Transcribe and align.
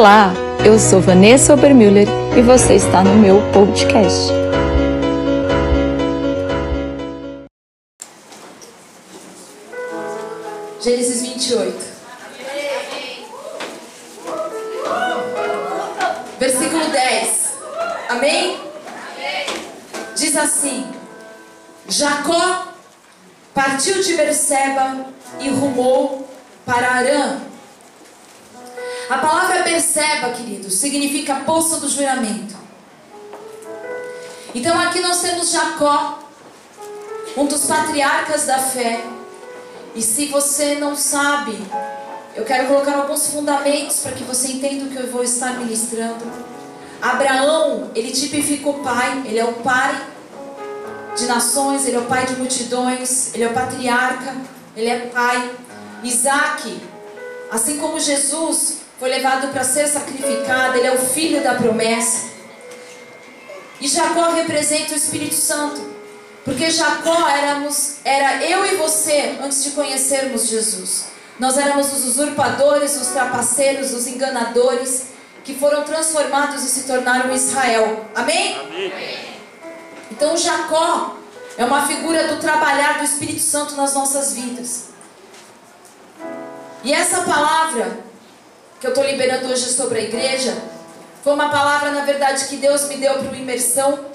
Olá, 0.00 0.32
eu 0.64 0.78
sou 0.78 0.98
Vanessa 0.98 1.52
Obermüller 1.52 2.08
e 2.34 2.40
você 2.40 2.76
está 2.76 3.04
no 3.04 3.16
meu 3.16 3.42
podcast. 3.52 4.32
Gênesis 10.80 11.20
28. 11.20 11.84
Versículo 16.38 16.88
10. 16.90 17.52
Amém? 18.08 18.58
Diz 20.16 20.34
assim: 20.34 20.90
Jacó 21.86 22.68
partiu 23.52 24.02
de 24.02 24.14
Berseba 24.14 25.04
e 25.38 25.50
rumou 25.50 26.26
para 26.64 26.90
Arã. 26.90 27.50
A 29.08 29.18
palavra 29.18 29.62
Berseba, 29.62 30.30
queridos, 30.30 30.74
significa 30.74 31.36
poço 31.46 31.80
do 31.80 31.88
juramento. 31.88 32.54
Então 34.54 34.78
aqui 34.80 35.00
nós 35.00 35.20
temos 35.20 35.50
Jacó, 35.50 36.18
um 37.36 37.46
dos 37.46 37.64
patriarcas 37.64 38.46
da 38.46 38.58
fé. 38.58 39.00
E 39.94 40.02
se 40.02 40.26
você 40.26 40.76
não 40.76 40.94
sabe, 40.94 41.58
eu 42.36 42.44
quero 42.44 42.68
colocar 42.68 42.96
alguns 42.96 43.26
fundamentos 43.28 43.98
para 44.00 44.12
que 44.12 44.22
você 44.22 44.52
entenda 44.52 44.84
o 44.84 44.88
que 44.88 44.96
eu 44.96 45.10
vou 45.10 45.24
estar 45.24 45.58
ministrando. 45.58 46.24
Abraão, 47.02 47.90
ele 47.94 48.12
tipifica 48.12 48.68
o 48.68 48.74
pai, 48.74 49.22
ele 49.24 49.38
é 49.38 49.44
o 49.44 49.54
pai 49.54 50.06
de 51.16 51.26
nações, 51.26 51.86
ele 51.86 51.96
é 51.96 52.00
o 52.00 52.06
pai 52.06 52.26
de 52.26 52.36
multidões, 52.36 53.34
ele 53.34 53.44
é 53.44 53.48
o 53.48 53.52
patriarca, 53.52 54.36
ele 54.76 54.88
é 54.88 54.98
pai. 55.06 55.50
Isaac, 56.02 56.80
assim 57.50 57.76
como 57.76 58.00
Jesus 58.00 58.79
foi 59.00 59.08
levado 59.08 59.48
para 59.48 59.64
ser 59.64 59.88
sacrificado, 59.88 60.76
ele 60.76 60.86
é 60.86 60.92
o 60.92 60.98
filho 60.98 61.42
da 61.42 61.54
promessa. 61.54 62.28
E 63.80 63.88
Jacó 63.88 64.32
representa 64.32 64.92
o 64.92 64.96
Espírito 64.96 65.34
Santo, 65.34 65.80
porque 66.44 66.68
Jacó 66.70 67.26
éramos, 67.30 67.96
era 68.04 68.44
eu 68.44 68.66
e 68.66 68.76
você 68.76 69.38
antes 69.40 69.64
de 69.64 69.70
conhecermos 69.70 70.48
Jesus. 70.48 71.06
Nós 71.38 71.56
éramos 71.56 71.90
os 71.90 72.04
usurpadores, 72.04 73.00
os 73.00 73.06
trapaceiros, 73.08 73.94
os 73.94 74.06
enganadores, 74.06 75.06
que 75.44 75.54
foram 75.54 75.82
transformados 75.84 76.62
e 76.62 76.68
se 76.68 76.82
tornaram 76.82 77.34
Israel. 77.34 78.04
Amém? 78.14 78.58
Amém. 78.58 78.92
Então 80.10 80.36
Jacó 80.36 81.16
é 81.56 81.64
uma 81.64 81.86
figura 81.86 82.28
do 82.28 82.38
trabalhar 82.38 82.98
do 82.98 83.04
Espírito 83.04 83.40
Santo 83.40 83.74
nas 83.76 83.94
nossas 83.94 84.34
vidas. 84.34 84.90
E 86.84 86.92
essa 86.92 87.22
palavra 87.22 88.09
que 88.80 88.86
eu 88.86 88.90
estou 88.90 89.04
liberando 89.04 89.46
hoje 89.48 89.68
sobre 89.68 89.98
a 89.98 90.02
igreja 90.02 90.56
foi 91.22 91.34
uma 91.34 91.50
palavra, 91.50 91.90
na 91.90 92.02
verdade, 92.04 92.46
que 92.46 92.56
Deus 92.56 92.88
me 92.88 92.96
deu 92.96 93.12
para 93.12 93.28
uma 93.28 93.36
imersão. 93.36 94.06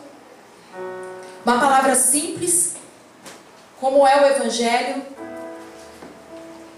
Uma 1.46 1.60
palavra 1.60 1.94
simples, 1.94 2.74
como 3.80 4.08
é 4.08 4.24
o 4.24 4.36
Evangelho. 4.36 5.04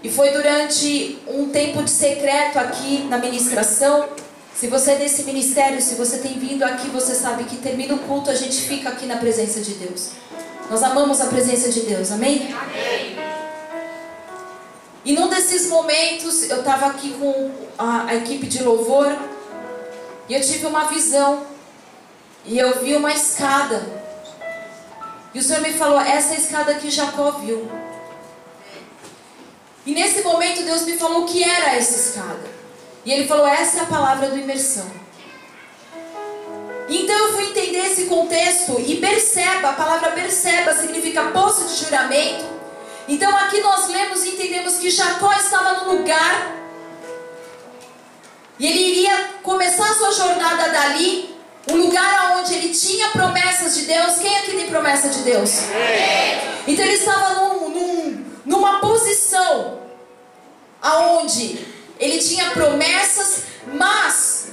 E 0.02 0.10
foi 0.10 0.30
durante 0.30 1.18
um 1.26 1.48
tempo 1.48 1.82
de 1.82 1.90
secreto 1.90 2.58
aqui 2.58 3.04
na 3.08 3.16
ministração. 3.16 4.06
Se 4.54 4.66
você 4.66 4.92
é 4.92 4.96
desse 4.96 5.22
ministério, 5.22 5.80
se 5.80 5.94
você 5.94 6.18
tem 6.18 6.38
vindo 6.38 6.62
aqui, 6.62 6.88
você 6.88 7.14
sabe 7.14 7.44
que 7.44 7.56
termina 7.56 7.94
o 7.94 7.98
culto, 8.00 8.30
a 8.30 8.34
gente 8.34 8.60
fica 8.60 8.90
aqui 8.90 9.06
na 9.06 9.16
presença 9.16 9.60
de 9.60 9.72
Deus. 9.74 10.10
Nós 10.70 10.82
amamos 10.82 11.22
a 11.22 11.26
presença 11.26 11.70
de 11.70 11.80
Deus, 11.80 12.12
amém? 12.12 12.52
Amém. 12.52 13.37
E 15.04 15.12
num 15.12 15.28
desses 15.28 15.68
momentos, 15.68 16.48
eu 16.50 16.60
estava 16.60 16.86
aqui 16.86 17.14
com 17.14 17.50
a, 17.78 18.06
a 18.06 18.14
equipe 18.16 18.46
de 18.46 18.62
louvor 18.62 19.16
e 20.28 20.34
eu 20.34 20.40
tive 20.40 20.66
uma 20.66 20.84
visão. 20.84 21.46
E 22.44 22.58
eu 22.58 22.80
vi 22.80 22.94
uma 22.94 23.12
escada. 23.12 23.86
E 25.34 25.38
o 25.38 25.42
Senhor 25.42 25.62
me 25.62 25.72
falou: 25.72 26.00
essa 26.00 26.34
escada 26.34 26.74
que 26.74 26.90
Jacó 26.90 27.32
viu. 27.32 27.70
E 29.86 29.92
nesse 29.92 30.22
momento 30.22 30.62
Deus 30.62 30.82
me 30.82 30.98
falou 30.98 31.22
o 31.22 31.26
que 31.26 31.42
era 31.42 31.76
essa 31.76 31.96
escada. 31.96 32.58
E 33.04 33.12
Ele 33.12 33.26
falou: 33.26 33.46
essa 33.46 33.78
é 33.78 33.80
a 33.82 33.86
palavra 33.86 34.28
do 34.28 34.38
imersão. 34.38 34.86
Então 36.88 37.16
eu 37.16 37.32
fui 37.34 37.44
entender 37.50 37.86
esse 37.86 38.06
contexto 38.06 38.80
e 38.80 38.96
perceba, 38.96 39.70
a 39.70 39.72
palavra 39.74 40.10
perceba 40.12 40.72
significa 40.74 41.30
poço 41.32 41.68
de 41.68 41.84
juramento. 41.84 42.57
Então 43.08 43.34
aqui 43.38 43.60
nós 43.60 43.88
lemos 43.88 44.22
e 44.24 44.30
entendemos 44.30 44.74
que 44.76 44.90
Jacó 44.90 45.32
estava 45.32 45.84
no 45.84 45.92
lugar 45.94 46.58
e 48.58 48.66
ele 48.66 48.78
iria 48.78 49.30
começar 49.42 49.88
a 49.90 49.94
sua 49.94 50.12
jornada 50.12 50.68
dali, 50.68 51.34
um 51.70 51.76
lugar 51.76 52.36
onde 52.38 52.54
ele 52.54 52.68
tinha 52.70 53.08
promessas 53.10 53.74
de 53.74 53.82
Deus. 53.82 54.16
Quem 54.16 54.36
aqui 54.36 54.50
tem 54.50 54.66
promessa 54.66 55.08
de 55.08 55.20
Deus? 55.20 55.50
Então 56.66 56.84
ele 56.84 56.94
estava 56.94 57.34
num, 57.34 57.68
num, 57.70 58.24
numa 58.44 58.80
posição 58.80 59.80
aonde 60.82 61.66
ele 61.98 62.18
tinha 62.18 62.50
promessas, 62.50 63.44
mas 63.72 64.48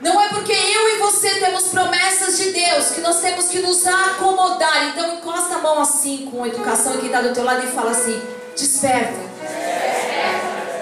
não 0.00 0.20
é 0.20 0.28
porque 0.28 0.52
eu 0.52 0.96
e 0.96 0.98
você 0.98 1.38
temos 1.40 1.64
promessas 1.64 2.38
de 2.38 2.52
Deus 2.52 2.90
que 2.90 3.00
nós 3.00 3.20
temos 3.20 3.48
que 3.48 3.58
nos 3.60 3.86
acomodar. 3.86 4.59
Mão 5.70 5.82
assim 5.82 6.28
com 6.28 6.44
educação 6.44 6.94
e 6.94 6.98
quem 6.98 7.06
está 7.06 7.20
do 7.20 7.32
teu 7.32 7.44
lado 7.44 7.64
e 7.64 7.70
fala 7.70 7.92
assim: 7.92 8.20
desperta. 8.56 9.20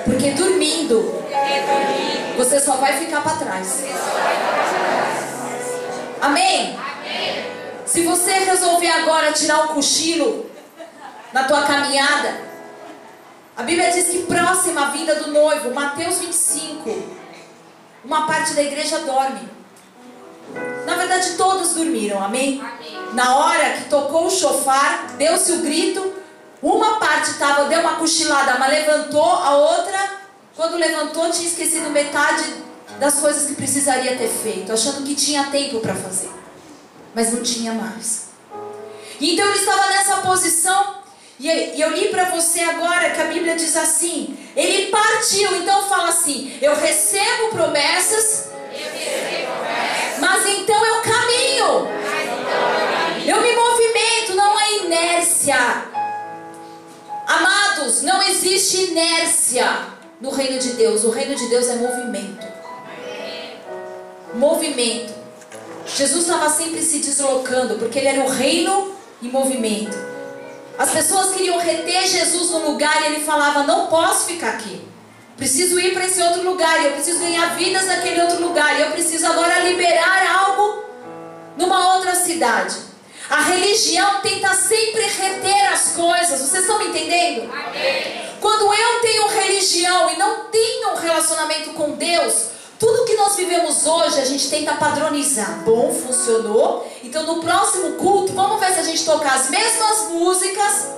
Porque 0.06 0.30
dormindo, 0.30 1.22
você 2.38 2.58
só 2.58 2.76
vai 2.76 2.94
ficar 2.98 3.20
para 3.20 3.36
trás. 3.36 3.84
Amém? 6.22 6.78
Se 7.84 8.02
você 8.02 8.32
resolver 8.32 8.88
agora 8.88 9.30
tirar 9.32 9.64
um 9.64 9.68
cochilo 9.74 10.50
na 11.34 11.44
tua 11.44 11.62
caminhada, 11.64 12.40
a 13.54 13.62
Bíblia 13.62 13.90
diz 13.90 14.08
que 14.08 14.22
próxima 14.22 14.86
à 14.86 14.90
vinda 14.90 15.16
do 15.16 15.30
noivo, 15.30 15.74
Mateus 15.74 16.18
25, 16.18 16.90
uma 18.06 18.26
parte 18.26 18.54
da 18.54 18.62
igreja 18.62 19.00
dorme. 19.00 19.57
Na 20.88 20.94
verdade, 20.94 21.34
todos 21.34 21.74
dormiram, 21.74 22.24
amém? 22.24 22.62
amém. 22.62 23.12
Na 23.12 23.36
hora 23.36 23.74
que 23.74 23.90
tocou 23.90 24.26
o 24.26 24.30
chofar, 24.30 25.16
deu-se 25.18 25.52
o 25.52 25.58
grito, 25.58 26.14
uma 26.62 26.98
parte 26.98 27.34
tava, 27.34 27.66
deu 27.66 27.80
uma 27.80 27.96
cochilada, 27.96 28.58
mas 28.58 28.70
levantou, 28.70 29.22
a 29.22 29.54
outra, 29.54 30.12
quando 30.56 30.78
levantou, 30.78 31.30
tinha 31.30 31.46
esquecido 31.46 31.90
metade 31.90 32.42
das 32.98 33.16
coisas 33.16 33.46
que 33.46 33.54
precisaria 33.54 34.16
ter 34.16 34.30
feito, 34.30 34.72
achando 34.72 35.04
que 35.04 35.14
tinha 35.14 35.44
tempo 35.50 35.78
para 35.80 35.94
fazer, 35.94 36.30
mas 37.14 37.34
não 37.34 37.42
tinha 37.42 37.74
mais. 37.74 38.28
E 39.20 39.34
então 39.34 39.46
ele 39.46 39.58
estava 39.58 39.88
nessa 39.88 40.16
posição 40.22 41.02
e 41.38 41.80
eu 41.80 41.90
li 41.90 42.08
para 42.08 42.30
você 42.30 42.60
agora 42.60 43.10
que 43.10 43.20
a 43.20 43.26
Bíblia 43.26 43.54
diz 43.54 43.76
assim: 43.76 44.36
ele 44.56 44.90
partiu, 44.90 45.54
então 45.56 45.86
fala 45.86 46.08
assim: 46.08 46.58
eu 46.62 46.74
recebo 46.74 47.50
promessas, 47.50 48.47
mas 50.20 50.46
então 50.46 50.86
eu 50.86 51.02
caminho, 51.02 51.88
eu 53.26 53.40
me 53.40 53.52
movimento, 53.54 54.34
não 54.34 54.56
há 54.56 54.70
inércia. 54.84 55.56
Amados, 57.26 58.02
não 58.02 58.22
existe 58.22 58.90
inércia 58.90 59.66
no 60.20 60.30
reino 60.30 60.58
de 60.58 60.72
Deus, 60.72 61.04
o 61.04 61.10
reino 61.10 61.34
de 61.34 61.46
Deus 61.48 61.68
é 61.68 61.76
movimento. 61.76 62.46
Movimento. 64.34 65.14
Jesus 65.86 66.22
estava 66.22 66.50
sempre 66.50 66.82
se 66.82 66.98
deslocando, 66.98 67.76
porque 67.76 67.98
ele 67.98 68.08
era 68.08 68.20
o 68.20 68.28
reino 68.28 68.94
em 69.22 69.28
movimento. 69.28 69.96
As 70.78 70.90
pessoas 70.90 71.34
queriam 71.34 71.58
reter 71.58 72.06
Jesus 72.06 72.50
no 72.50 72.70
lugar 72.70 73.02
e 73.02 73.06
ele 73.06 73.24
falava: 73.24 73.64
Não 73.64 73.86
posso 73.88 74.26
ficar 74.26 74.50
aqui. 74.50 74.87
Preciso 75.38 75.78
ir 75.78 75.94
para 75.94 76.04
esse 76.04 76.20
outro 76.20 76.42
lugar. 76.42 76.82
E 76.82 76.86
eu 76.86 76.92
preciso 76.92 77.20
ganhar 77.20 77.56
vidas 77.56 77.86
naquele 77.86 78.20
outro 78.20 78.42
lugar. 78.42 78.78
E 78.78 78.82
eu 78.82 78.90
preciso 78.90 79.26
agora 79.26 79.60
liberar 79.60 80.44
algo 80.44 80.84
numa 81.56 81.94
outra 81.94 82.14
cidade. 82.14 82.76
A 83.30 83.40
religião 83.42 84.20
tenta 84.20 84.52
sempre 84.54 85.02
reter 85.02 85.72
as 85.72 85.92
coisas. 85.92 86.40
Vocês 86.40 86.62
estão 86.62 86.78
me 86.78 86.88
entendendo? 86.88 87.50
Amém. 87.52 88.28
Quando 88.40 88.72
eu 88.72 89.00
tenho 89.00 89.28
religião 89.28 90.10
e 90.10 90.16
não 90.16 90.44
tenho 90.44 90.92
um 90.92 90.96
relacionamento 90.96 91.70
com 91.70 91.92
Deus, 91.92 92.48
tudo 92.78 93.04
que 93.04 93.14
nós 93.14 93.36
vivemos 93.36 93.86
hoje, 93.86 94.20
a 94.20 94.24
gente 94.24 94.48
tenta 94.48 94.74
padronizar. 94.74 95.62
Bom, 95.64 95.92
funcionou. 95.92 96.90
Então, 97.02 97.24
no 97.24 97.42
próximo 97.42 97.92
culto, 97.92 98.32
vamos 98.32 98.60
ver 98.60 98.72
se 98.72 98.80
a 98.80 98.84
gente 98.84 99.04
tocar 99.04 99.34
as 99.34 99.50
mesmas 99.50 100.10
músicas. 100.10 100.97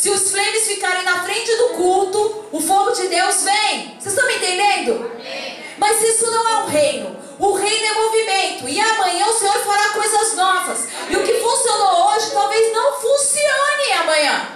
Se 0.00 0.08
os 0.08 0.30
flames 0.30 0.66
ficarem 0.66 1.04
na 1.04 1.22
frente 1.22 1.54
do 1.56 1.68
culto, 1.74 2.46
o 2.52 2.58
fogo 2.58 2.90
de 2.92 3.06
Deus 3.08 3.42
vem. 3.42 3.98
Vocês 4.00 4.14
estão 4.14 4.26
me 4.26 4.36
entendendo? 4.36 5.12
Amém. 5.14 5.62
Mas 5.76 6.00
isso 6.00 6.30
não 6.30 6.48
é 6.48 6.62
o 6.62 6.66
reino. 6.68 7.16
O 7.38 7.52
reino 7.52 7.84
é 7.84 7.92
movimento. 7.92 8.66
E 8.66 8.80
amanhã 8.80 9.26
o 9.26 9.38
Senhor 9.38 9.62
fará 9.62 9.90
coisas 9.90 10.36
novas. 10.36 10.88
E 11.10 11.16
o 11.16 11.22
que 11.22 11.34
funcionou 11.34 12.14
hoje 12.14 12.30
talvez 12.30 12.72
não 12.72 12.94
funcione 12.94 13.92
amanhã. 14.00 14.48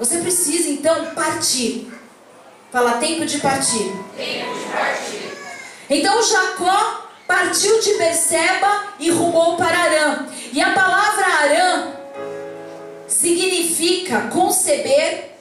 Você 0.00 0.18
precisa 0.18 0.68
então 0.68 1.14
partir. 1.14 1.92
Fala 2.72 2.94
tempo 2.94 3.24
de 3.24 3.38
partir. 3.38 3.92
Tempo 4.16 4.52
de 4.52 5.94
Então 5.94 6.20
Jacó 6.24 7.08
partiu 7.24 7.78
de 7.78 7.94
Berseba 7.94 8.88
e 8.98 9.12
rumou 9.12 9.56
para 9.56 9.78
Arã. 9.78 10.26
E 10.52 10.60
a 10.60 10.72
palavra 10.72 11.24
Arã 11.24 11.99
significa 13.20 14.28
conceber, 14.32 15.32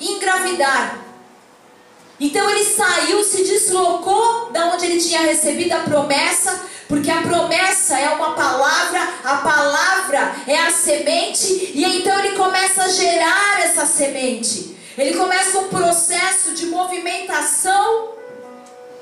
engravidar. 0.00 0.98
Então 2.18 2.50
ele 2.50 2.64
saiu, 2.64 3.22
se 3.22 3.44
deslocou 3.44 4.50
da 4.50 4.66
onde 4.66 4.84
ele 4.84 5.00
tinha 5.00 5.20
recebido 5.20 5.72
a 5.72 5.80
promessa, 5.80 6.60
porque 6.88 7.10
a 7.10 7.22
promessa 7.22 7.98
é 7.98 8.10
uma 8.10 8.32
palavra, 8.32 9.08
a 9.22 9.36
palavra 9.36 10.34
é 10.46 10.58
a 10.58 10.70
semente, 10.72 11.72
e 11.72 11.84
então 11.84 12.18
ele 12.18 12.36
começa 12.36 12.82
a 12.82 12.88
gerar 12.88 13.60
essa 13.60 13.86
semente. 13.86 14.76
Ele 14.98 15.16
começa 15.16 15.60
um 15.60 15.68
processo 15.68 16.52
de 16.52 16.66
movimentação 16.66 18.10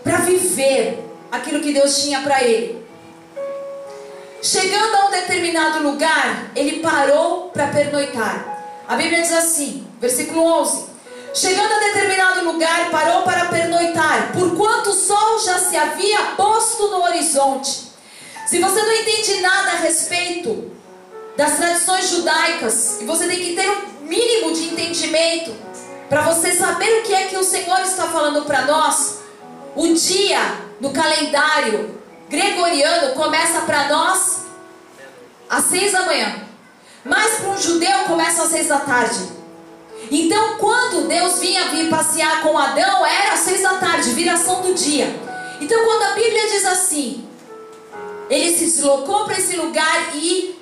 para 0.04 0.18
viver 0.18 1.02
aquilo 1.32 1.60
que 1.60 1.72
Deus 1.72 2.02
tinha 2.02 2.20
para 2.20 2.44
ele. 2.44 2.77
Chegando 4.40 4.94
a 4.94 5.06
um 5.06 5.10
determinado 5.10 5.82
lugar, 5.82 6.52
ele 6.54 6.78
parou 6.80 7.50
para 7.50 7.68
pernoitar. 7.68 8.84
A 8.86 8.94
Bíblia 8.94 9.22
diz 9.22 9.32
assim, 9.32 9.86
versículo 10.00 10.44
11: 10.60 10.86
Chegando 11.34 11.72
a 11.72 11.78
determinado 11.78 12.44
lugar, 12.44 12.88
parou 12.90 13.22
para 13.22 13.46
pernoitar, 13.46 14.32
porquanto 14.32 14.90
o 14.90 14.94
sol 14.94 15.40
já 15.40 15.58
se 15.58 15.76
havia 15.76 16.18
posto 16.36 16.88
no 16.88 17.02
horizonte. 17.02 17.88
Se 18.46 18.60
você 18.60 18.80
não 18.80 18.92
entende 18.92 19.40
nada 19.40 19.72
a 19.72 19.76
respeito 19.76 20.70
das 21.36 21.56
tradições 21.56 22.08
judaicas, 22.08 23.00
e 23.00 23.04
você 23.04 23.26
tem 23.26 23.38
que 23.38 23.54
ter 23.54 23.68
um 23.68 24.04
mínimo 24.04 24.52
de 24.52 24.68
entendimento 24.68 25.54
para 26.08 26.22
você 26.22 26.52
saber 26.52 27.00
o 27.00 27.02
que 27.02 27.12
é 27.12 27.26
que 27.26 27.36
o 27.36 27.44
Senhor 27.44 27.80
está 27.80 28.06
falando 28.06 28.44
para 28.44 28.62
nós, 28.62 29.18
o 29.76 29.92
dia 29.94 30.40
no 30.80 30.90
calendário 30.90 31.98
gregoriano 32.28 33.14
começa 33.14 33.62
para 33.62 33.88
nós 33.88 34.42
às 35.48 35.64
seis 35.64 35.92
da 35.92 36.02
manhã, 36.02 36.46
mas 37.04 37.36
para 37.36 37.50
um 37.50 37.58
judeu 37.58 37.98
começa 38.06 38.42
às 38.42 38.48
seis 38.50 38.68
da 38.68 38.80
tarde. 38.80 39.38
Então, 40.10 40.56
quando 40.58 41.08
Deus 41.08 41.38
vinha 41.38 41.68
vir 41.68 41.88
passear 41.90 42.42
com 42.42 42.56
Adão, 42.56 43.04
era 43.04 43.32
às 43.34 43.40
seis 43.40 43.62
da 43.62 43.74
tarde, 43.78 44.10
viração 44.10 44.62
do 44.62 44.72
dia. 44.74 45.14
Então, 45.60 45.84
quando 45.84 46.02
a 46.02 46.14
Bíblia 46.14 46.48
diz 46.48 46.64
assim, 46.64 47.26
ele 48.30 48.56
se 48.56 48.64
deslocou 48.66 49.24
para 49.24 49.38
esse 49.38 49.56
lugar 49.56 50.14
e 50.14 50.56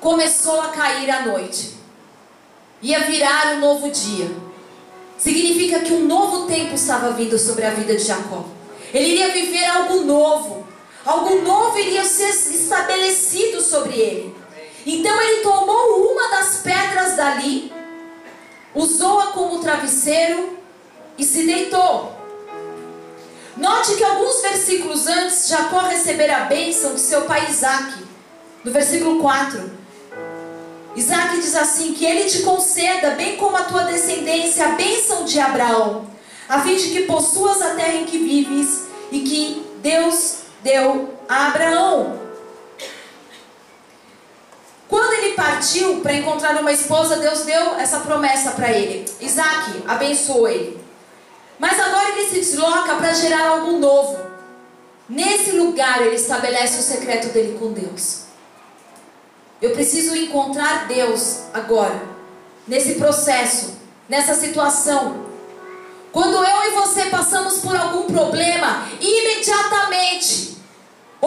começou 0.00 0.60
a 0.60 0.68
cair 0.68 1.10
a 1.10 1.22
noite. 1.22 1.74
Ia 2.80 3.00
virar 3.00 3.54
um 3.54 3.60
novo 3.60 3.90
dia. 3.90 4.30
Significa 5.18 5.80
que 5.80 5.92
um 5.92 6.06
novo 6.06 6.46
tempo 6.46 6.74
estava 6.74 7.10
vindo 7.10 7.38
sobre 7.38 7.64
a 7.64 7.70
vida 7.70 7.96
de 7.96 8.04
Jacó. 8.04 8.44
Ele 8.92 9.08
iria 9.12 9.32
viver 9.32 9.64
algo 9.64 10.02
novo. 10.02 10.65
Algo 11.06 11.40
novo 11.42 11.78
iria 11.78 12.04
ser 12.04 12.30
estabelecido 12.30 13.60
sobre 13.60 13.94
ele. 13.94 14.36
Então 14.84 15.20
ele 15.22 15.42
tomou 15.42 16.12
uma 16.12 16.28
das 16.28 16.56
pedras 16.56 17.16
dali 17.16 17.72
usou-a 18.76 19.28
como 19.28 19.60
travesseiro 19.60 20.58
e 21.16 21.24
se 21.24 21.46
deitou. 21.46 22.14
Note 23.56 23.94
que 23.94 24.04
alguns 24.04 24.42
versículos 24.42 25.06
antes, 25.06 25.48
Jacó 25.48 25.78
recebera 25.80 26.36
a 26.36 26.44
bênção 26.44 26.94
de 26.94 27.00
seu 27.00 27.22
pai 27.22 27.48
Isaac. 27.48 28.04
No 28.62 28.70
versículo 28.70 29.18
4, 29.20 29.70
Isaac 30.94 31.40
diz 31.40 31.56
assim: 31.56 31.94
Que 31.94 32.04
ele 32.04 32.28
te 32.28 32.42
conceda, 32.42 33.10
bem 33.12 33.36
como 33.36 33.56
a 33.56 33.62
tua 33.62 33.84
descendência, 33.84 34.66
a 34.66 34.72
bênção 34.72 35.24
de 35.24 35.40
Abraão, 35.40 36.06
a 36.48 36.60
fim 36.60 36.76
de 36.76 36.90
que 36.90 37.02
possuas 37.02 37.62
a 37.62 37.74
terra 37.74 37.94
em 37.94 38.04
que 38.04 38.18
vives 38.18 38.82
e 39.10 39.20
que 39.20 39.66
Deus 39.80 40.45
deu 40.66 41.14
a 41.28 41.46
Abraão. 41.46 42.20
Quando 44.88 45.12
ele 45.14 45.34
partiu 45.34 46.00
para 46.00 46.14
encontrar 46.14 46.60
uma 46.60 46.72
esposa, 46.72 47.16
Deus 47.16 47.44
deu 47.44 47.76
essa 47.76 48.00
promessa 48.00 48.50
para 48.50 48.72
ele. 48.72 49.08
Isaac 49.20 49.84
abençoou 49.86 50.48
ele. 50.48 50.84
Mas 51.58 51.78
agora 51.78 52.10
ele 52.10 52.28
se 52.28 52.40
desloca 52.40 52.96
para 52.96 53.14
gerar 53.14 53.48
algo 53.48 53.78
novo. 53.78 54.18
Nesse 55.08 55.52
lugar 55.52 56.02
ele 56.02 56.16
estabelece 56.16 56.80
o 56.80 56.82
secreto 56.82 57.28
dele 57.28 57.56
com 57.58 57.72
Deus. 57.72 58.22
Eu 59.62 59.70
preciso 59.70 60.16
encontrar 60.16 60.86
Deus 60.86 61.44
agora, 61.54 62.02
nesse 62.66 62.96
processo, 62.96 63.78
nessa 64.08 64.34
situação. 64.34 65.26
Quando 66.12 66.36
eu 66.36 66.64
e 66.64 66.70
você 66.74 67.06
passamos 67.06 67.58
por 67.60 67.74
algum 67.76 68.02
problema, 68.12 68.86
imediatamente 69.00 70.55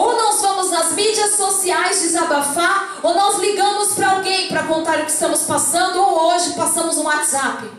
ou 0.00 0.16
nós 0.16 0.40
vamos 0.40 0.70
nas 0.70 0.92
mídias 0.92 1.36
sociais 1.36 2.00
desabafar, 2.00 3.00
ou 3.02 3.12
nós 3.12 3.36
ligamos 3.36 3.92
para 3.92 4.12
alguém 4.12 4.48
para 4.48 4.62
contar 4.62 4.98
o 4.98 5.04
que 5.04 5.10
estamos 5.10 5.42
passando, 5.42 6.00
ou 6.00 6.32
hoje 6.32 6.54
passamos 6.54 6.96
um 6.96 7.04
WhatsApp. 7.04 7.70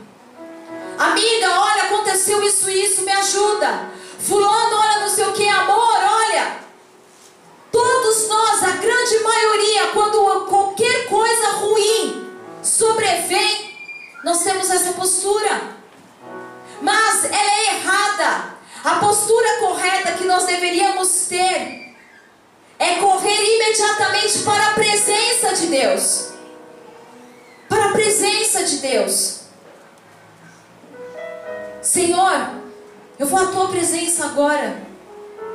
Amiga, 0.99 1.49
olha, 1.49 1.83
aconteceu 1.85 2.43
isso 2.43 2.69
isso, 2.69 3.01
me 3.01 3.11
ajuda. 3.11 3.89
Fulano, 4.19 4.75
olha, 4.75 4.99
não 4.99 5.09
sei 5.09 5.25
o 5.25 5.33
que, 5.33 5.47
amor, 5.47 5.97
olha. 5.97 6.57
Todos 7.71 8.27
nós, 8.27 8.63
a 8.65 8.71
grande 8.73 9.19
maioria, 9.23 9.87
quando 9.87 10.45
qualquer 10.45 11.07
coisa 11.07 11.49
ruim 11.53 12.29
sobrevém, 12.61 13.75
nós 14.23 14.43
temos 14.43 14.69
essa 14.69 14.93
postura. 14.93 15.59
Mas 16.83 17.25
ela 17.25 17.33
é 17.33 17.75
errada. 17.77 18.51
A 18.83 18.95
postura 18.97 19.57
correta 19.57 20.11
que 20.11 20.25
nós 20.25 20.43
deveríamos 20.45 21.25
ter 21.27 21.80
é 22.81 22.95
correr 22.95 23.39
imediatamente 23.39 24.39
para 24.39 24.69
a 24.69 24.71
presença 24.71 25.53
de 25.53 25.67
Deus. 25.67 26.29
Para 27.69 27.85
a 27.85 27.91
presença 27.91 28.63
de 28.63 28.77
Deus. 28.77 29.41
Senhor, 31.79 32.49
eu 33.19 33.27
vou 33.27 33.39
à 33.39 33.45
tua 33.45 33.67
presença 33.67 34.25
agora. 34.25 34.81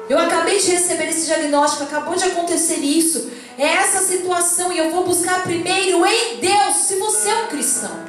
Eu 0.08 0.20
acabei 0.20 0.61
de 0.61 0.70
receber 0.70 1.08
esse 1.08 1.26
diagnóstico, 1.26 1.82
acabou 1.82 2.14
de 2.14 2.23
acontecer 2.23 2.76
isso. 2.76 3.28
É 3.58 3.67
essa 3.67 4.02
situação 4.02 4.73
e 4.73 4.78
eu 4.78 4.93
vou 4.93 5.05
buscar 5.05 5.43
primeiro 5.43 6.06
em 6.06 6.37
Deus, 6.37 6.76
se 6.76 6.94
você 7.00 7.28
é 7.28 7.38
um 7.38 7.46
cristão. 7.49 8.05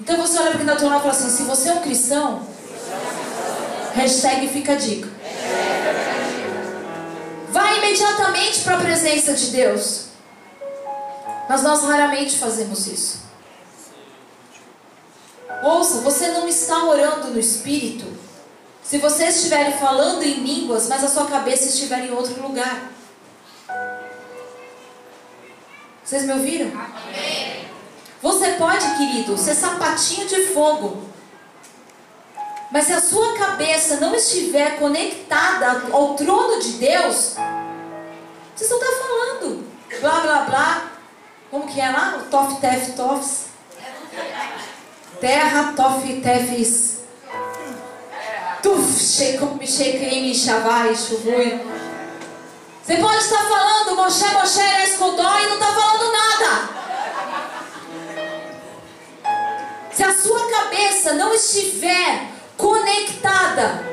Então 0.00 0.16
você 0.16 0.38
olha 0.38 0.50
para 0.50 0.60
quem 0.60 0.72
está 0.72 0.86
lado 0.86 0.98
e 0.98 1.00
fala 1.00 1.12
assim: 1.12 1.28
se 1.28 1.42
você 1.42 1.70
é 1.70 1.72
um 1.72 1.80
cristão, 1.80 2.46
hashtag 3.96 4.46
fica 4.46 4.72
a 4.72 4.76
dica. 4.76 5.08
Vai 7.52 7.78
imediatamente 7.78 8.60
para 8.60 8.76
a 8.76 8.80
presença 8.80 9.34
de 9.34 9.48
Deus. 9.48 10.06
Mas 11.48 11.62
nós 11.62 11.82
raramente 11.82 12.38
fazemos 12.38 12.86
isso. 12.86 13.20
Ouça, 15.62 16.00
você 16.00 16.28
não 16.28 16.48
está 16.48 16.82
orando 16.84 17.28
no 17.28 17.38
Espírito 17.38 18.06
se 18.82 18.98
você 18.98 19.26
estiver 19.26 19.78
falando 19.78 20.22
em 20.22 20.42
línguas, 20.42 20.88
mas 20.88 21.04
a 21.04 21.08
sua 21.08 21.26
cabeça 21.26 21.68
estiver 21.68 22.06
em 22.06 22.10
outro 22.10 22.42
lugar. 22.42 22.90
Vocês 26.02 26.24
me 26.24 26.32
ouviram? 26.32 26.68
Amém. 26.68 27.68
Você 28.20 28.52
pode, 28.52 28.96
querido, 28.96 29.36
ser 29.36 29.54
sapatinho 29.54 30.26
de 30.26 30.46
fogo. 30.48 31.11
Mas 32.72 32.86
se 32.86 32.92
a 32.94 33.02
sua 33.02 33.34
cabeça 33.34 33.96
não 33.96 34.14
estiver 34.14 34.78
conectada 34.78 35.88
ao 35.92 36.14
trono 36.14 36.58
de 36.58 36.72
Deus, 36.72 37.34
você 38.56 38.64
só 38.66 38.76
está 38.76 38.86
falando. 38.96 39.64
Blá, 40.00 40.20
blá, 40.20 40.40
blá. 40.44 40.90
Como 41.50 41.68
que 41.68 41.78
é 41.78 41.90
lá? 41.90 42.24
Tof, 42.30 42.58
tef, 42.62 42.92
tofs. 42.96 43.48
Terra, 45.20 45.74
tof, 45.76 46.20
tefis. 46.22 47.02
Tuf, 48.62 48.98
shekum, 48.98 49.58
shekim, 49.66 50.32
shavai, 50.32 50.94
shuvui. 50.96 51.60
Você 52.82 52.96
pode 52.96 53.18
estar 53.18 53.44
falando 53.44 53.96
Moshe, 53.96 54.24
Moshe, 54.32 54.82
Escodó 54.84 55.38
e 55.38 55.46
não 55.46 55.54
está 55.54 55.72
falando 55.74 56.10
nada. 56.10 56.68
Se 59.92 60.02
a 60.02 60.14
sua 60.14 60.50
cabeça 60.50 61.12
não 61.12 61.34
estiver 61.34 62.31
conectada 62.62 63.84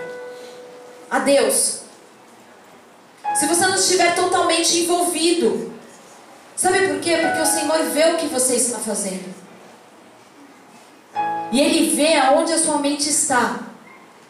a 1.10 1.20
Deus. 1.20 1.80
Se 3.34 3.48
você 3.48 3.66
não 3.66 3.76
estiver 3.76 4.14
totalmente 4.14 4.78
envolvido. 4.78 5.74
Sabe 6.56 6.88
por 6.88 7.00
quê? 7.00 7.18
Porque 7.18 7.42
o 7.42 7.46
Senhor 7.46 7.84
vê 7.86 8.12
o 8.12 8.18
que 8.18 8.28
você 8.28 8.56
está 8.56 8.78
fazendo. 8.78 9.34
E 11.52 11.60
Ele 11.60 11.96
vê 11.96 12.16
aonde 12.16 12.54
a 12.54 12.60
sua 12.60 12.78
mente 12.78 13.10
está. 13.10 13.60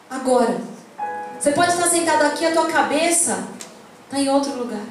Agora. 0.08 0.58
Você 1.38 1.52
pode 1.52 1.72
estar 1.72 1.88
sentado 1.88 2.22
aqui, 2.24 2.44
a 2.44 2.52
tua 2.52 2.66
cabeça 2.66 3.44
está 4.04 4.18
em 4.18 4.28
outro 4.28 4.54
lugar. 4.54 4.84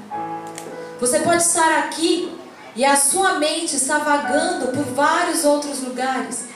Você 1.00 1.20
pode 1.20 1.44
estar 1.44 1.80
aqui 1.80 2.36
e 2.76 2.84
a 2.84 2.96
sua 2.96 3.34
mente 3.40 3.76
está 3.76 4.00
vagando 4.00 4.68
por 4.68 4.84
vários 4.94 5.46
outros 5.46 5.82
lugares. 5.82 6.49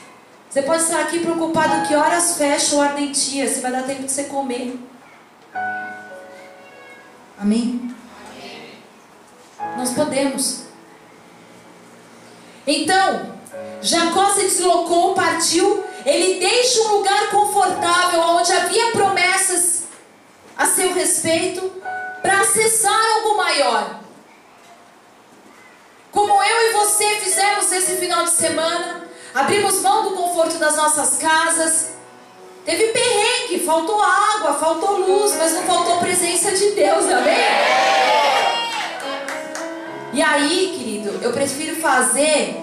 Você 0.54 0.62
pode 0.62 0.84
estar 0.84 1.00
aqui 1.00 1.18
preocupado 1.18 1.84
que 1.88 1.96
horas 1.96 2.38
fecha 2.38 2.76
o 2.76 2.80
ardentia, 2.80 3.48
se 3.48 3.58
vai 3.58 3.72
dar 3.72 3.82
tempo 3.82 4.04
de 4.04 4.12
você 4.12 4.22
comer. 4.22 4.78
Amém? 7.36 7.92
Nós 9.76 9.90
podemos. 9.94 10.66
Então, 12.64 13.32
Jacó 13.82 14.30
se 14.30 14.42
deslocou, 14.42 15.12
partiu, 15.14 15.82
ele 16.06 16.38
deixa 16.38 16.82
um 16.82 16.98
lugar 16.98 17.30
confortável 17.30 18.20
onde 18.20 18.52
havia 18.52 18.92
promessas 18.92 19.86
a 20.56 20.66
seu 20.66 20.94
respeito 20.94 21.62
para 22.22 22.42
acessar 22.42 22.94
algo 23.16 23.36
maior. 23.38 23.98
Como 26.12 26.32
eu 26.32 26.70
e 26.70 26.72
você 26.74 27.18
fizemos 27.18 27.72
esse 27.72 27.96
final 27.96 28.22
de 28.22 28.30
semana, 28.30 29.03
abrimos 29.34 29.80
mão 29.80 30.04
do 30.04 30.16
conforto 30.16 30.56
das 30.58 30.76
nossas 30.76 31.18
casas. 31.18 31.94
Teve 32.64 32.92
perrengue, 32.92 33.64
faltou 33.66 34.00
água, 34.00 34.54
faltou 34.54 34.98
luz, 34.98 35.34
mas 35.36 35.52
não 35.52 35.64
faltou 35.64 35.98
presença 35.98 36.52
de 36.52 36.70
Deus, 36.70 37.04
amém? 37.06 37.34
E 40.14 40.22
aí, 40.22 40.74
querido, 40.78 41.18
eu 41.22 41.32
prefiro 41.32 41.76
fazer 41.76 42.62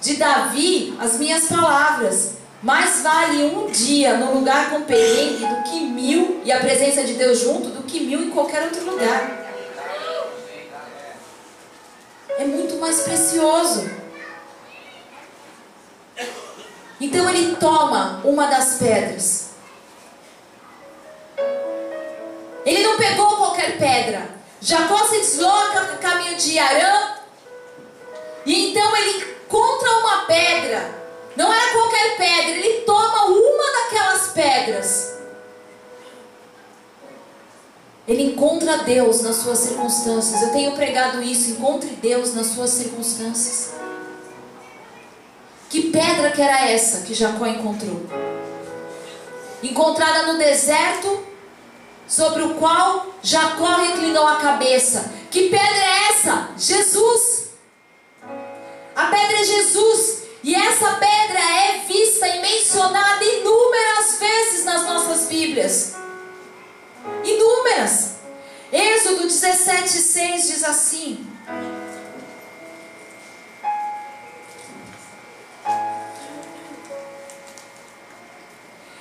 de 0.00 0.16
Davi 0.16 0.94
as 1.00 1.18
minhas 1.18 1.46
palavras. 1.46 2.34
Mais 2.62 3.02
vale 3.02 3.44
um 3.44 3.66
dia 3.66 4.16
no 4.16 4.34
lugar 4.34 4.70
com 4.70 4.82
perrengue 4.82 5.46
do 5.46 5.62
que 5.64 5.80
mil 5.80 6.40
e 6.44 6.52
a 6.52 6.60
presença 6.60 7.02
de 7.02 7.14
Deus 7.14 7.40
junto 7.40 7.70
do 7.70 7.82
que 7.82 8.00
mil 8.00 8.22
em 8.22 8.30
qualquer 8.30 8.62
outro 8.62 8.84
lugar. 8.84 9.44
É 12.38 12.44
muito 12.44 12.76
mais 12.76 13.00
precioso. 13.00 14.03
Então 17.04 17.28
ele 17.28 17.56
toma 17.56 18.22
uma 18.24 18.46
das 18.46 18.78
pedras. 18.78 19.50
Ele 22.64 22.82
não 22.82 22.96
pegou 22.96 23.36
qualquer 23.36 23.76
pedra. 23.78 24.26
Jacó 24.58 25.04
se 25.04 25.18
desloca 25.18 25.82
no 25.82 25.98
caminho 25.98 26.34
de 26.38 26.58
Arã. 26.58 27.16
E 28.46 28.70
então 28.70 28.96
ele 28.96 29.22
contra 29.48 29.98
uma 29.98 30.24
pedra. 30.24 30.94
Não 31.36 31.52
era 31.52 31.72
qualquer 31.72 32.16
pedra, 32.16 32.50
ele 32.52 32.80
toma 32.86 33.26
uma 33.26 33.82
daquelas 33.82 34.28
pedras. 34.28 35.14
Ele 38.08 38.22
encontra 38.22 38.78
Deus 38.78 39.20
nas 39.20 39.36
suas 39.36 39.58
circunstâncias. 39.58 40.40
Eu 40.40 40.52
tenho 40.52 40.72
pregado 40.74 41.22
isso, 41.22 41.50
encontre 41.50 41.90
Deus 41.90 42.34
nas 42.34 42.46
suas 42.46 42.70
circunstâncias. 42.70 43.83
Que 45.74 45.90
pedra 45.90 46.30
que 46.30 46.40
era 46.40 46.70
essa 46.70 47.00
que 47.00 47.12
Jacó 47.12 47.44
encontrou? 47.46 48.00
Encontrada 49.60 50.32
no 50.32 50.38
deserto, 50.38 51.26
sobre 52.06 52.44
o 52.44 52.54
qual 52.54 53.12
Jacó 53.20 53.78
reclinou 53.78 54.24
a 54.24 54.36
cabeça. 54.36 55.12
Que 55.32 55.48
pedra 55.48 55.84
é 55.84 56.10
essa? 56.10 56.50
Jesus. 56.56 57.48
A 58.94 59.06
pedra 59.06 59.40
é 59.40 59.42
Jesus. 59.42 60.22
E 60.44 60.54
essa 60.54 60.92
pedra 60.92 61.40
é 61.40 61.78
vista 61.88 62.28
e 62.28 62.40
mencionada 62.40 63.24
inúmeras 63.24 64.20
vezes 64.20 64.64
nas 64.64 64.84
nossas 64.84 65.26
Bíblias. 65.26 65.96
Inúmeras. 67.24 68.10
Êxodo 68.72 69.22
17, 69.22 69.88
6 69.88 70.46
diz 70.46 70.62
assim: 70.62 71.26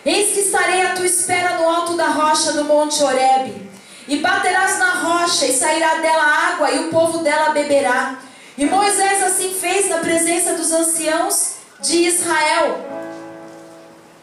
Eis 0.05 0.33
que 0.33 0.41
estarei 0.41 0.81
à 0.81 0.93
tua 0.95 1.05
espera 1.05 1.57
no 1.57 1.69
alto 1.69 1.95
da 1.95 2.07
rocha 2.07 2.51
do 2.51 2.65
monte 2.65 3.01
Horebe, 3.01 3.69
e 4.05 4.17
baterás 4.17 4.77
na 4.77 4.95
rocha, 4.95 5.45
e 5.45 5.53
sairá 5.53 5.95
dela 5.95 6.23
água, 6.23 6.71
e 6.71 6.79
o 6.79 6.89
povo 6.89 7.19
dela 7.19 7.51
beberá. 7.51 8.19
E 8.57 8.65
Moisés 8.65 9.23
assim 9.23 9.53
fez 9.53 9.87
na 9.89 9.99
presença 9.99 10.55
dos 10.55 10.73
anciãos 10.73 11.53
de 11.79 12.03
Israel. 12.03 12.85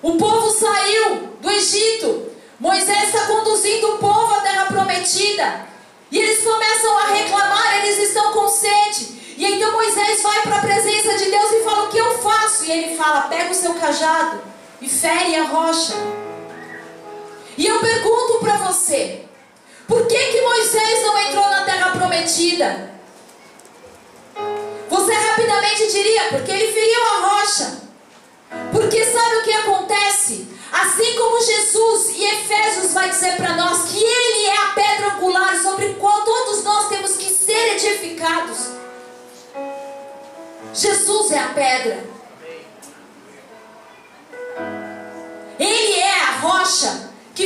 O 0.03 0.17
povo 0.19 0.51
saiu 0.51 1.31
do 1.41 1.51
Egito. 1.51 2.31
Moisés 2.59 3.05
está 3.05 3.27
conduzindo 3.27 3.95
o 3.95 3.99
povo 3.99 4.35
à 4.35 4.41
terra 4.43 4.67
prometida. 4.67 5.67
E 6.11 6.19
eles 6.19 6.45
começam 6.45 6.99
a 6.99 7.07
reclamar, 7.07 7.79
eles 7.79 7.99
estão 8.09 8.33
com 8.33 8.49
sede. 8.49 9.35
E 9.39 9.47
então 9.47 9.73
Moisés 9.73 10.23
vai 10.23 10.43
para 10.43 10.57
a 10.57 10.61
presença 10.61 11.17
de 11.17 11.31
Deus 11.31 11.53
e 11.53 11.65
fala: 11.65 11.85
O 11.85 11.89
que 11.89 11.99
eu 11.99 12.19
faço? 12.19 12.65
E 12.67 12.71
ele 12.71 12.97
fala: 12.97 13.23
Pega 13.23 13.51
o 13.51 13.55
seu 13.55 13.73
cajado 13.75 14.50
e 14.81 14.89
fere 14.89 15.37
a 15.37 15.45
rocha. 15.45 15.95
E 17.57 17.67
eu 17.67 17.79
pergunto 17.81 18.39
para 18.41 18.57
você: 18.57 19.25
Por 19.87 20.07
que, 20.07 20.17
que 20.17 20.41
Moisés 20.41 21.03
não 21.03 21.19
entrou 21.19 21.49
na 21.49 21.65
terra 21.65 21.91
prometida? 21.91 22.91
Você 24.89 25.13
rapidamente 25.13 25.93
diria, 25.93 26.25
porque 26.31 26.51
ele 26.51 26.73
feriu 26.73 27.03
a 27.05 27.27
rocha. 27.27 27.81
Porque 28.73 29.05
sabe 29.05 29.37
o 29.37 29.43
que 29.43 29.53
acontece? 29.53 30.49
Assim 30.73 31.17
como 31.17 31.45
Jesus 31.45 32.11
e 32.17 32.25
Efésios 32.25 32.93
vai 32.93 33.09
dizer 33.11 33.37
para 33.37 33.57
nós 33.57 33.91
que 33.91 34.03
ele 34.03 34.47
é 34.47 34.57
a 34.57 34.69
pedra 34.69 35.15
angular 35.15 35.61
sobre 35.61 35.95
qual 35.95 36.25
todos 36.25 36.65
nós 36.65 36.89
temos 36.89 37.17
que 37.17 37.31
ser 37.31 37.75
edificados. 37.75 38.71
Jesus 40.73 41.31
é 41.33 41.39
a 41.39 41.49
pedra. 41.49 42.20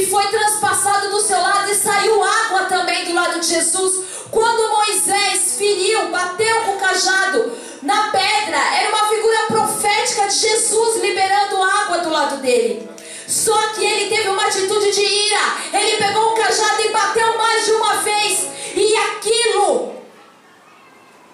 Foi 0.06 0.26
transpassado 0.28 1.10
do 1.10 1.20
seu 1.20 1.40
lado 1.40 1.70
e 1.70 1.74
saiu 1.74 2.22
água 2.22 2.64
também 2.64 3.04
do 3.04 3.14
lado 3.14 3.40
de 3.40 3.46
Jesus. 3.46 4.04
Quando 4.30 4.76
Moisés 4.76 5.54
feriu, 5.56 6.08
bateu 6.08 6.62
com 6.62 6.72
o 6.72 6.78
cajado 6.78 7.52
na 7.82 8.10
pedra, 8.10 8.58
era 8.76 8.88
uma 8.88 9.08
figura 9.08 9.38
profética 9.46 10.26
de 10.26 10.34
Jesus 10.34 11.02
liberando 11.02 11.62
água 11.62 11.98
do 11.98 12.10
lado 12.10 12.36
dele. 12.38 12.88
Só 13.26 13.56
que 13.74 13.84
ele 13.84 14.14
teve 14.14 14.28
uma 14.28 14.46
atitude 14.46 14.90
de 14.92 15.00
ira. 15.00 15.56
Ele 15.72 15.96
pegou 15.96 16.32
o 16.32 16.34
cajado 16.34 16.82
e 16.82 16.88
bateu 16.88 17.38
mais 17.38 17.64
de 17.64 17.72
uma 17.72 17.94
vez. 17.96 18.46
E 18.74 18.96
aquilo 18.96 19.94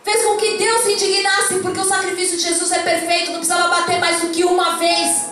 fez 0.05 0.25
com 0.25 0.37
que 0.37 0.57
Deus 0.57 0.83
se 0.83 0.93
indignasse, 0.93 1.59
porque 1.61 1.81
o 1.81 1.85
sacrifício 1.85 2.37
de 2.37 2.43
Jesus 2.45 2.71
é 2.73 2.81
perfeito, 2.81 3.33
não 3.33 3.39
precisava 3.39 3.69
bater 3.69 3.99
mais 3.99 4.21
do 4.21 4.29
que 4.29 4.45
uma 4.45 4.77
vez. 4.77 5.30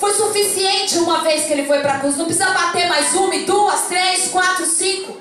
Foi 0.00 0.14
suficiente 0.14 0.98
uma 0.98 1.20
vez 1.20 1.44
que 1.44 1.52
ele 1.52 1.66
foi 1.66 1.80
para 1.80 1.96
a 1.96 2.00
cruz. 2.00 2.16
Não 2.16 2.24
precisa 2.24 2.50
bater 2.50 2.88
mais 2.88 3.12
uma, 3.12 3.38
duas, 3.40 3.82
três, 3.82 4.28
quatro, 4.28 4.64
cinco. 4.64 5.18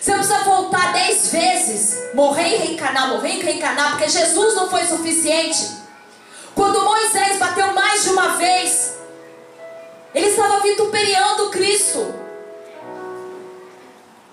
Você 0.00 0.10
não 0.10 0.18
precisa 0.18 0.40
voltar 0.40 0.92
dez 0.92 1.30
vezes, 1.30 2.14
morrer 2.14 2.54
e 2.54 2.56
reencarnar, 2.56 3.08
morrer 3.08 3.34
e 3.34 3.42
reencarnar, 3.42 3.90
porque 3.92 4.08
Jesus 4.08 4.54
não 4.56 4.68
foi 4.68 4.84
suficiente. 4.86 5.70
Quando 6.54 6.82
Moisés 6.82 7.38
bateu 7.38 7.72
mais 7.72 8.02
de 8.02 8.10
uma 8.10 8.36
vez, 8.36 8.94
ele 10.12 10.26
estava 10.26 10.60
vituperiando 10.60 11.50
Cristo. 11.50 12.14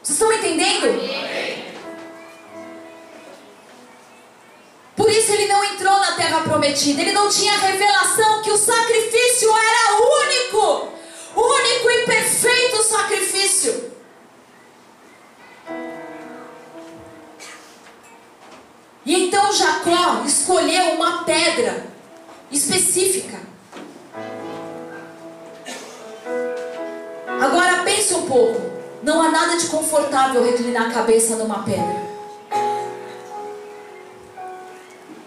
Vocês 0.01 0.19
estão 0.19 0.31
entendendo? 0.33 0.87
Terra 6.15 6.41
prometida. 6.41 7.01
Ele 7.01 7.11
não 7.11 7.29
tinha 7.29 7.57
revelação 7.57 8.41
que 8.41 8.51
o 8.51 8.57
sacrifício 8.57 9.49
era 9.49 9.93
único. 10.23 10.95
Único 11.35 11.89
e 11.89 12.05
perfeito 12.05 12.83
sacrifício. 12.83 13.91
E 19.05 19.27
então 19.27 19.53
Jacó 19.53 20.23
escolheu 20.25 20.95
uma 20.95 21.23
pedra 21.23 21.85
específica. 22.51 23.37
Agora 27.39 27.83
pense 27.83 28.15
um 28.15 28.25
pouco. 28.25 28.59
Não 29.03 29.21
há 29.21 29.29
nada 29.29 29.57
de 29.57 29.67
confortável 29.67 30.43
reclinar 30.43 30.89
a 30.89 30.93
cabeça 30.93 31.35
numa 31.35 31.63
pedra. 31.63 32.14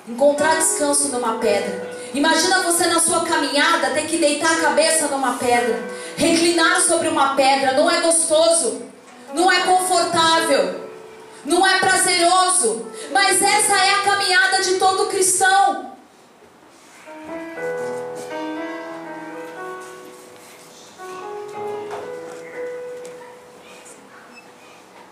Encontrar 0.08 0.56
descanso 0.56 1.08
numa 1.08 1.38
pedra. 1.38 1.86
Imagina 2.14 2.62
você 2.62 2.86
na 2.86 2.98
sua 2.98 3.26
caminhada 3.26 3.90
ter 3.90 4.06
que 4.06 4.16
deitar 4.16 4.50
a 4.50 4.60
cabeça 4.62 5.08
numa 5.08 5.34
pedra, 5.34 5.84
reclinar 6.16 6.80
sobre 6.80 7.08
uma 7.08 7.34
pedra. 7.34 7.72
Não 7.72 7.90
é 7.90 8.00
gostoso, 8.00 8.80
não 9.34 9.52
é 9.52 9.60
confortável, 9.66 10.88
não 11.44 11.66
é 11.66 11.78
prazeroso, 11.78 12.86
mas 13.12 13.42
essa 13.42 13.74
é 13.74 13.94
a 13.96 14.02
caminhada 14.02 14.62
de 14.62 14.76
todo 14.76 15.08
cristão. 15.08 15.92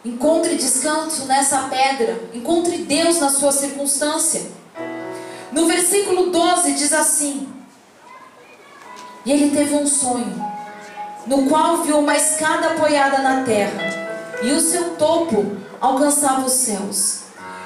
Encontre 0.03 0.55
descanso 0.55 1.26
nessa 1.26 1.69
pedra, 1.69 2.19
encontre 2.33 2.79
Deus 2.79 3.21
na 3.21 3.29
sua 3.29 3.53
circunstância. 3.53 4.65
No 5.56 5.64
versículo 5.64 6.26
12 6.26 6.75
diz 6.75 6.92
assim: 6.92 7.48
E 9.25 9.32
ele 9.32 9.56
teve 9.56 9.75
um 9.75 9.86
sonho, 9.86 10.36
no 11.26 11.48
qual 11.48 11.78
viu 11.78 11.98
uma 11.98 12.14
escada 12.14 12.72
apoiada 12.72 13.22
na 13.22 13.42
terra, 13.42 13.80
e 14.42 14.52
o 14.52 14.60
seu 14.60 14.96
topo 14.96 15.56
alcançava 15.80 16.44
os 16.44 16.52
céus. 16.52 17.20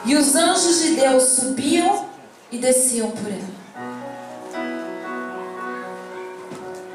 E 0.04 0.14
os 0.14 0.36
anjos 0.36 0.80
de 0.82 0.90
Deus 0.92 1.24
subiam 1.24 2.06
e 2.52 2.58
desciam 2.58 3.10
por 3.10 3.26
ela. 3.26 3.60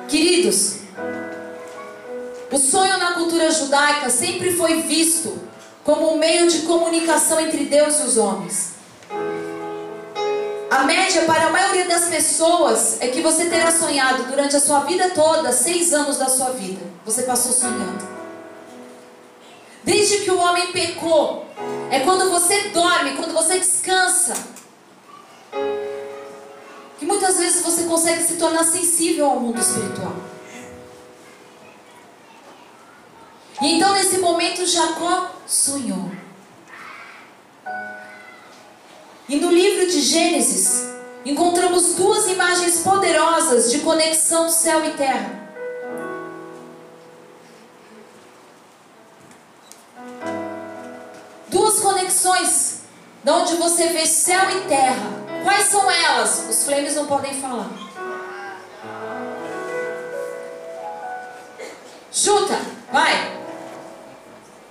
Queridos, 0.07 0.77
o 2.49 2.57
sonho 2.57 2.97
na 2.97 3.15
cultura 3.15 3.51
judaica 3.51 4.09
sempre 4.09 4.53
foi 4.53 4.81
visto 4.83 5.37
como 5.83 6.13
um 6.13 6.17
meio 6.17 6.49
de 6.49 6.59
comunicação 6.59 7.37
entre 7.41 7.65
Deus 7.65 7.99
e 7.99 8.03
os 8.03 8.15
homens. 8.15 8.74
A 10.75 10.83
média 10.83 11.23
para 11.23 11.47
a 11.47 11.49
maioria 11.51 11.85
das 11.87 12.09
pessoas 12.09 12.97
é 12.99 13.07
que 13.07 13.21
você 13.21 13.45
terá 13.45 13.71
sonhado 13.71 14.23
durante 14.23 14.57
a 14.57 14.59
sua 14.59 14.81
vida 14.81 15.09
toda, 15.11 15.53
seis 15.53 15.93
anos 15.93 16.17
da 16.17 16.27
sua 16.27 16.49
vida. 16.49 16.85
Você 17.05 17.23
passou 17.23 17.53
sonhando. 17.53 18.05
Desde 19.85 20.25
que 20.25 20.31
o 20.31 20.37
homem 20.37 20.73
pecou, 20.73 21.45
é 21.89 22.01
quando 22.01 22.29
você 22.29 22.71
dorme, 22.71 23.15
quando 23.15 23.33
você 23.33 23.57
descansa, 23.57 24.33
que 26.99 27.05
muitas 27.05 27.37
vezes 27.37 27.63
você 27.63 27.83
consegue 27.83 28.23
se 28.23 28.35
tornar 28.35 28.65
sensível 28.65 29.27
ao 29.27 29.39
mundo 29.39 29.61
espiritual. 29.61 30.13
E 33.61 33.75
então 33.77 33.93
nesse 33.93 34.17
momento 34.17 34.65
Jacó 34.65 35.31
sonhou. 35.47 36.24
E 39.27 39.37
no 39.37 39.51
livro 39.51 39.87
de 39.87 40.01
Gênesis, 40.01 40.85
encontramos 41.25 41.95
duas 41.95 42.27
imagens 42.27 42.81
poderosas 42.81 43.71
de 43.71 43.79
conexão 43.79 44.49
céu 44.49 44.85
e 44.85 44.91
terra. 44.91 45.49
Duas 51.47 51.79
conexões, 51.79 52.81
de 53.23 53.31
onde 53.31 53.55
você 53.55 53.87
vê 53.87 54.05
céu 54.05 54.47
e 54.51 54.61
terra. 54.67 55.11
Quais 55.41 55.69
são 55.69 55.89
elas? 55.89 56.45
Os 56.47 56.63
flames 56.63 56.95
não 56.95 57.07
podem 57.07 57.33
falar. 57.41 57.69
Chuta, 62.11 62.59
vai. 62.91 63.39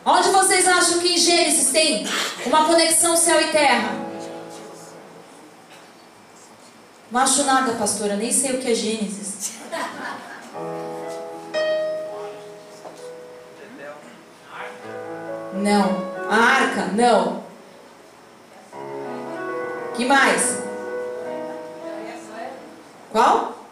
Onde 0.06 0.28
vocês 0.28 0.68
acham 0.68 1.00
que 1.00 1.14
em 1.14 1.18
Gênesis 1.18 1.72
tem 1.72 2.06
uma 2.46 2.66
conexão 2.66 3.16
céu 3.16 3.40
e 3.40 3.48
terra? 3.48 4.03
Não 7.14 7.20
acho 7.20 7.44
nada, 7.44 7.74
pastora, 7.74 8.16
nem 8.16 8.32
sei 8.32 8.56
o 8.56 8.58
que 8.60 8.72
é 8.72 8.74
Gênesis. 8.74 9.52
Não. 15.52 16.28
A 16.28 16.34
arca? 16.34 16.86
Não. 16.86 17.44
Que 19.94 20.04
mais? 20.06 20.58
Qual? 23.12 23.64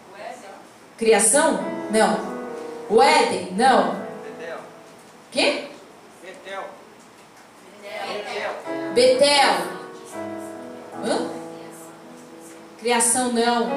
Criação? 0.97 1.59
Não. 1.91 2.21
O 2.89 3.03
Éden? 3.03 3.55
Não. 3.55 3.97
Que? 5.33 5.69
Betel. 6.23 6.65
Betel. 8.95 9.55
Hã? 11.05 11.32
Criação 12.83 13.33
não. 13.33 13.71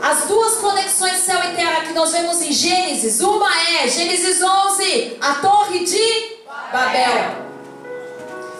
As 0.00 0.24
duas 0.24 0.54
conexões 0.54 1.18
céu 1.18 1.38
e 1.44 1.54
terra 1.54 1.82
que 1.82 1.92
nós 1.92 2.10
vemos 2.10 2.40
em 2.40 2.50
Gênesis, 2.50 3.20
uma 3.20 3.50
é 3.68 3.86
Gênesis 3.86 4.42
11, 4.42 5.18
a 5.20 5.34
torre 5.34 5.84
de 5.84 6.36
Babel. 6.72 7.52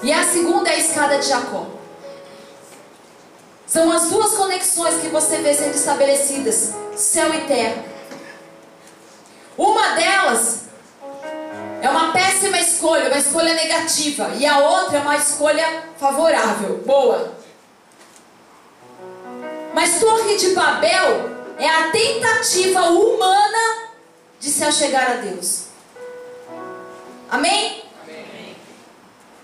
E 0.02 0.12
a 0.12 0.22
segunda 0.24 0.68
é 0.68 0.74
a 0.74 0.78
escada 0.78 1.18
de 1.18 1.28
Jacó. 1.28 1.66
São 3.66 3.90
as 3.90 4.10
duas 4.10 4.34
conexões 4.34 5.00
que 5.00 5.08
você 5.08 5.38
vê 5.38 5.54
sendo 5.54 5.74
estabelecidas, 5.74 6.74
céu 6.94 7.32
e 7.32 7.46
terra. 7.46 7.82
Uma 9.56 9.94
delas 9.94 10.64
é 11.80 11.88
uma 11.88 12.12
péssima 12.12 12.60
escolha, 12.60 13.06
uma 13.06 13.18
escolha 13.18 13.54
negativa, 13.54 14.30
e 14.36 14.44
a 14.44 14.58
outra 14.58 14.98
é 14.98 15.00
uma 15.00 15.16
escolha 15.16 15.84
favorável, 15.96 16.82
boa. 16.84 17.40
Mas 19.72 20.00
Torre 20.00 20.36
de 20.36 20.50
Babel 20.50 21.30
é 21.58 21.68
a 21.68 21.90
tentativa 21.90 22.82
humana 22.90 23.88
de 24.38 24.50
se 24.50 24.64
achegar 24.64 25.10
a 25.10 25.14
Deus. 25.14 25.64
Amém? 27.30 27.84
Amém. 28.02 28.56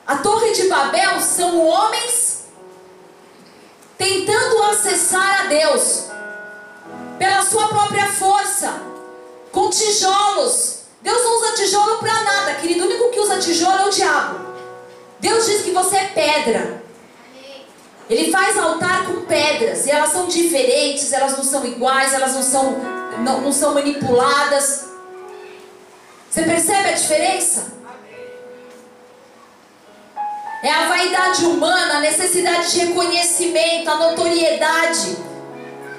A 0.06 0.16
Torre 0.16 0.52
de 0.52 0.68
Babel 0.68 1.20
são 1.20 1.66
homens 1.66 2.48
tentando 3.96 4.62
acessar 4.64 5.42
a 5.42 5.46
Deus 5.46 6.04
pela 7.18 7.42
sua 7.42 7.68
própria 7.68 8.06
força, 8.12 8.80
com 9.50 9.68
tijolos. 9.70 10.78
Deus 11.02 11.22
não 11.22 11.36
usa 11.36 11.54
tijolo 11.54 11.98
para 11.98 12.22
nada, 12.22 12.54
querido. 12.54 12.84
O 12.84 12.86
único 12.86 13.10
que 13.10 13.20
usa 13.20 13.38
tijolo 13.38 13.78
é 13.78 13.86
o 13.86 13.90
diabo. 13.90 14.40
Deus 15.20 15.46
diz 15.46 15.62
que 15.62 15.72
você 15.72 15.96
é 15.96 16.04
pedra. 16.08 16.87
Ele 18.08 18.30
faz 18.32 18.56
altar 18.56 19.06
com 19.06 19.26
pedras 19.26 19.86
e 19.86 19.90
elas 19.90 20.10
são 20.10 20.26
diferentes, 20.26 21.12
elas 21.12 21.36
não 21.36 21.44
são 21.44 21.64
iguais, 21.66 22.14
elas 22.14 22.34
não 22.34 22.42
são, 22.42 22.76
não, 23.18 23.40
não 23.42 23.52
são 23.52 23.74
manipuladas. 23.74 24.86
Você 26.30 26.42
percebe 26.42 26.88
a 26.88 26.92
diferença? 26.92 27.78
É 30.62 30.70
a 30.70 30.88
vaidade 30.88 31.44
humana, 31.44 31.98
a 31.98 32.00
necessidade 32.00 32.72
de 32.72 32.78
reconhecimento, 32.86 33.90
a 33.90 33.96
notoriedade. 33.96 35.16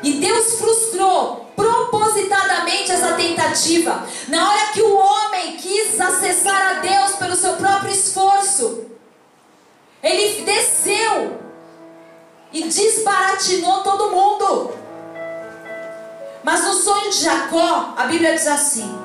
E 0.01 0.13
Deus 0.13 0.55
frustrou 0.55 1.51
propositadamente 1.55 2.91
essa 2.91 3.13
tentativa. 3.13 4.05
Na 4.27 4.49
hora 4.49 4.71
que 4.73 4.81
o 4.81 4.97
homem 4.97 5.57
quis 5.57 5.99
acessar 5.99 6.77
a 6.77 6.79
Deus 6.79 7.11
pelo 7.17 7.35
seu 7.35 7.53
próprio 7.53 7.91
esforço, 7.91 8.85
ele 10.01 10.43
desceu 10.43 11.48
e 12.51 12.63
desbaratinou 12.63 13.83
todo 13.83 14.11
mundo. 14.11 14.73
Mas 16.43 16.63
no 16.63 16.73
sonho 16.73 17.11
de 17.11 17.17
Jacó, 17.17 17.93
a 17.95 18.05
Bíblia 18.05 18.33
diz 18.33 18.47
assim: 18.47 18.97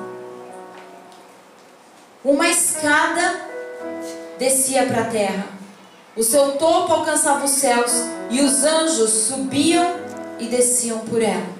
uma 2.23 2.47
escada 2.47 3.41
descia 4.39 4.85
para 4.87 5.01
a 5.01 5.09
terra, 5.09 5.45
o 6.15 6.23
seu 6.23 6.53
topo 6.53 6.91
alcançava 6.91 7.45
os 7.45 7.51
céus, 7.51 7.91
e 8.29 8.41
os 8.41 8.63
anjos 8.63 9.09
subiam 9.11 9.95
e 10.39 10.47
desciam 10.47 10.99
por 10.99 11.21
ela. 11.21 11.55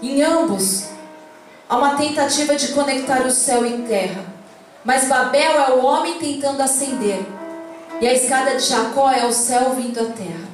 Em 0.00 0.22
ambos, 0.22 0.88
há 1.68 1.76
uma 1.76 1.96
tentativa 1.96 2.54
de 2.54 2.68
conectar 2.72 3.26
o 3.26 3.30
céu 3.30 3.64
e 3.64 3.82
terra. 3.82 4.31
Mas 4.84 5.04
Babel 5.04 5.60
é 5.60 5.70
o 5.74 5.84
homem 5.84 6.18
tentando 6.18 6.60
ascender. 6.60 7.20
E 8.00 8.08
a 8.08 8.12
escada 8.12 8.56
de 8.56 8.64
Jacó 8.64 9.10
é 9.12 9.24
o 9.26 9.32
céu 9.32 9.70
vindo 9.76 10.00
à 10.00 10.06
terra. 10.06 10.52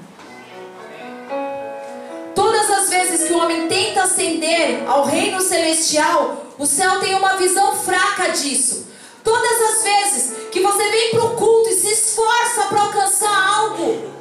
Todas 2.34 2.70
as 2.70 2.90
vezes 2.90 3.26
que 3.26 3.32
o 3.32 3.38
homem 3.38 3.68
tenta 3.68 4.02
ascender 4.02 4.86
ao 4.86 5.04
reino 5.04 5.40
celestial, 5.40 6.44
o 6.58 6.66
céu 6.66 7.00
tem 7.00 7.14
uma 7.14 7.36
visão 7.36 7.74
fraca 7.74 8.30
disso. 8.32 8.88
Todas 9.24 9.60
as 9.62 9.82
vezes 9.82 10.32
que 10.52 10.60
você 10.60 10.88
vem 10.90 11.10
para 11.10 11.24
o 11.24 11.36
culto 11.36 11.70
e 11.70 11.74
se 11.74 11.90
esforça 11.90 12.66
para 12.68 12.82
alcançar 12.82 13.48
algo, 13.56 14.12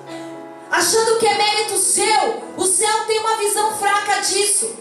achando 0.71 1.17
que 1.19 1.27
é 1.27 1.37
mérito 1.37 1.77
seu, 1.77 2.43
o 2.55 2.65
céu 2.65 3.05
tem 3.07 3.19
uma 3.19 3.37
visão 3.37 3.75
fraca 3.77 4.21
disso. 4.21 4.73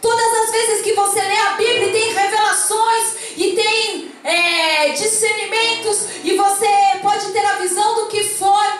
Todas 0.00 0.32
as 0.42 0.50
vezes 0.52 0.82
que 0.82 0.92
você 0.92 1.20
lê 1.20 1.36
a 1.36 1.50
Bíblia 1.52 1.88
e 1.88 1.92
tem 1.92 2.12
revelações 2.12 3.14
e 3.36 3.52
tem 3.52 4.12
é, 4.28 4.90
discernimentos 4.90 6.06
e 6.22 6.36
você 6.36 6.68
pode 7.00 7.32
ter 7.32 7.44
a 7.46 7.54
visão 7.54 7.94
do 7.94 8.08
que 8.08 8.22
for, 8.24 8.78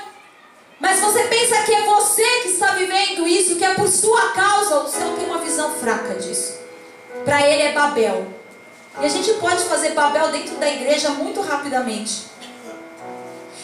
mas 0.78 1.00
você 1.00 1.22
pensa 1.22 1.62
que 1.62 1.74
é 1.74 1.82
você 1.84 2.22
que 2.42 2.48
está 2.48 2.72
vivendo 2.72 3.26
isso, 3.26 3.56
que 3.56 3.64
é 3.64 3.72
por 3.72 3.88
sua 3.88 4.32
causa, 4.32 4.80
o 4.80 4.88
céu 4.88 5.16
tem 5.16 5.24
uma 5.24 5.38
visão 5.38 5.72
fraca 5.74 6.16
disso. 6.16 6.58
Para 7.24 7.48
ele 7.48 7.62
é 7.62 7.72
Babel. 7.72 8.26
E 9.00 9.06
a 9.06 9.08
gente 9.08 9.32
pode 9.34 9.64
fazer 9.64 9.90
Babel 9.90 10.30
dentro 10.30 10.56
da 10.56 10.68
igreja 10.68 11.10
muito 11.10 11.40
rapidamente. 11.40 12.26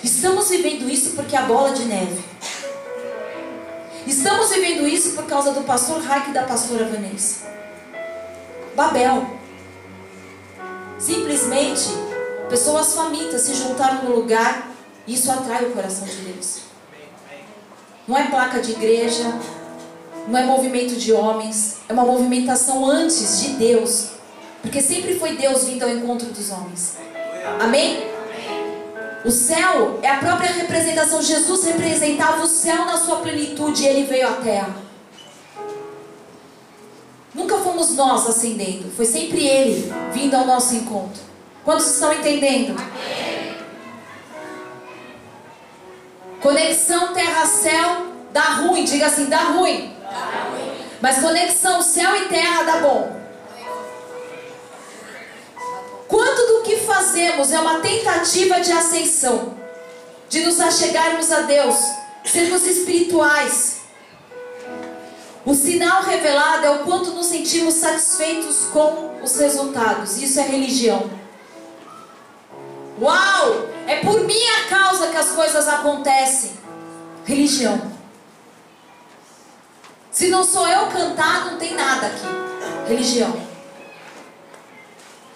Estamos 0.03 0.49
vivendo 0.49 0.88
isso 0.88 1.11
porque 1.11 1.37
é 1.37 1.38
a 1.38 1.42
bola 1.42 1.73
de 1.73 1.85
neve. 1.85 2.25
Estamos 4.07 4.51
vivendo 4.51 4.88
isso 4.88 5.12
por 5.12 5.27
causa 5.27 5.53
do 5.53 5.62
pastor 5.64 6.01
Raik 6.03 6.31
e 6.31 6.33
da 6.33 6.44
pastora 6.44 6.87
Vanessa. 6.87 7.44
Babel. 8.75 9.43
Simplesmente, 10.98 11.88
pessoas 12.48 12.94
famintas 12.94 13.42
se 13.42 13.54
juntaram 13.54 14.04
no 14.04 14.14
lugar 14.14 14.70
e 15.07 15.14
isso 15.14 15.30
atrai 15.30 15.64
o 15.64 15.70
coração 15.70 16.07
de 16.07 16.16
Deus. 16.16 16.61
Não 18.07 18.16
é 18.16 18.26
placa 18.26 18.61
de 18.61 18.72
igreja, 18.72 19.33
não 20.28 20.38
é 20.38 20.44
movimento 20.44 20.96
de 20.96 21.12
homens, 21.12 21.78
é 21.88 21.92
uma 21.92 22.04
movimentação 22.04 22.85
antes 22.87 23.40
de 23.40 23.48
Deus. 23.54 24.11
Porque 24.62 24.80
sempre 24.80 25.18
foi 25.18 25.37
Deus 25.37 25.64
vindo 25.64 25.83
ao 25.83 25.90
encontro 25.90 26.28
dos 26.28 26.50
homens. 26.50 26.96
Amém? 27.61 28.14
O 29.24 29.30
céu 29.30 30.00
é 30.02 30.09
a 30.09 30.18
própria 30.18 30.52
representação. 30.52 31.22
Jesus 31.22 31.64
representava 31.64 32.42
o 32.42 32.46
céu 32.46 32.85
na 32.85 32.96
sua 32.98 33.16
plenitude 33.16 33.83
e 33.83 33.87
ele 33.87 34.04
veio 34.04 34.28
à 34.28 34.33
terra. 34.33 34.84
Fomos 37.85 37.97
nós 37.97 38.27
ascendendo, 38.27 38.90
foi 38.97 39.05
sempre 39.05 39.47
ele 39.47 39.92
vindo 40.12 40.35
ao 40.35 40.47
nosso 40.47 40.75
encontro. 40.75 41.23
Quantos 41.64 41.87
estão 41.87 42.12
entendendo? 42.12 42.75
Conexão 46.40 47.12
terra-céu 47.12 48.07
dá 48.33 48.42
ruim, 48.42 48.85
diga 48.85 49.07
assim, 49.07 49.27
dá 49.27 49.38
ruim. 49.38 49.94
dá 50.03 50.44
ruim. 50.51 50.73
Mas 51.01 51.20
conexão 51.20 51.83
céu 51.83 52.14
e 52.16 52.29
terra 52.29 52.62
dá 52.62 52.77
bom. 52.79 53.25
Quanto 56.09 56.47
do 56.47 56.62
que 56.62 56.77
fazemos 56.79 57.51
é 57.51 57.59
uma 57.59 57.81
tentativa 57.81 58.61
de 58.61 58.73
ascensão, 58.73 59.55
de 60.29 60.44
nos 60.44 60.61
achegarmos 60.61 61.33
a 61.33 61.40
Deus, 61.40 61.77
sermos 62.25 62.66
espirituais. 62.66 63.73
O 65.46 65.54
sinal 65.54 66.02
revelado 66.02 66.66
é 66.66 66.70
o 66.70 66.78
quanto 66.85 67.11
nos 67.11 67.26
sentimos 67.26 67.74
satisfeitos 67.74 68.64
com 68.72 69.20
os 69.22 69.37
resultados. 69.38 70.16
Isso 70.16 70.40
é 70.40 70.42
religião. 70.42 71.11
Uau! 73.00 73.68
É 73.87 73.96
por 73.96 74.20
minha 74.20 74.64
causa 74.68 75.09
que 75.09 75.16
as 75.16 75.33
coisas 75.33 75.68
acontecem. 75.68 76.52
Religião. 77.26 77.92
Se 80.11 80.28
não 80.28 80.44
sou 80.44 80.66
eu 80.66 80.87
cantar, 80.87 81.50
não 81.50 81.59
tem 81.59 81.74
nada 81.74 82.07
aqui. 82.07 82.88
Religião. 82.88 83.37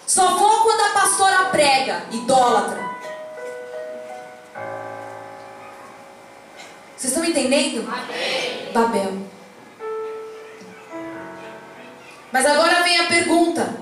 Só 0.07 0.37
vou 0.37 0.63
quando 0.63 0.81
a 0.81 0.89
pastora 0.89 1.45
prega, 1.51 2.03
idólatra. 2.11 2.89
Vocês 6.97 7.13
estão 7.13 7.23
entendendo? 7.23 7.87
Amém. 7.87 8.71
Babel. 8.73 9.38
Mas 12.31 12.45
agora 12.45 12.83
vem 12.83 12.99
a 12.99 13.07
pergunta: 13.07 13.79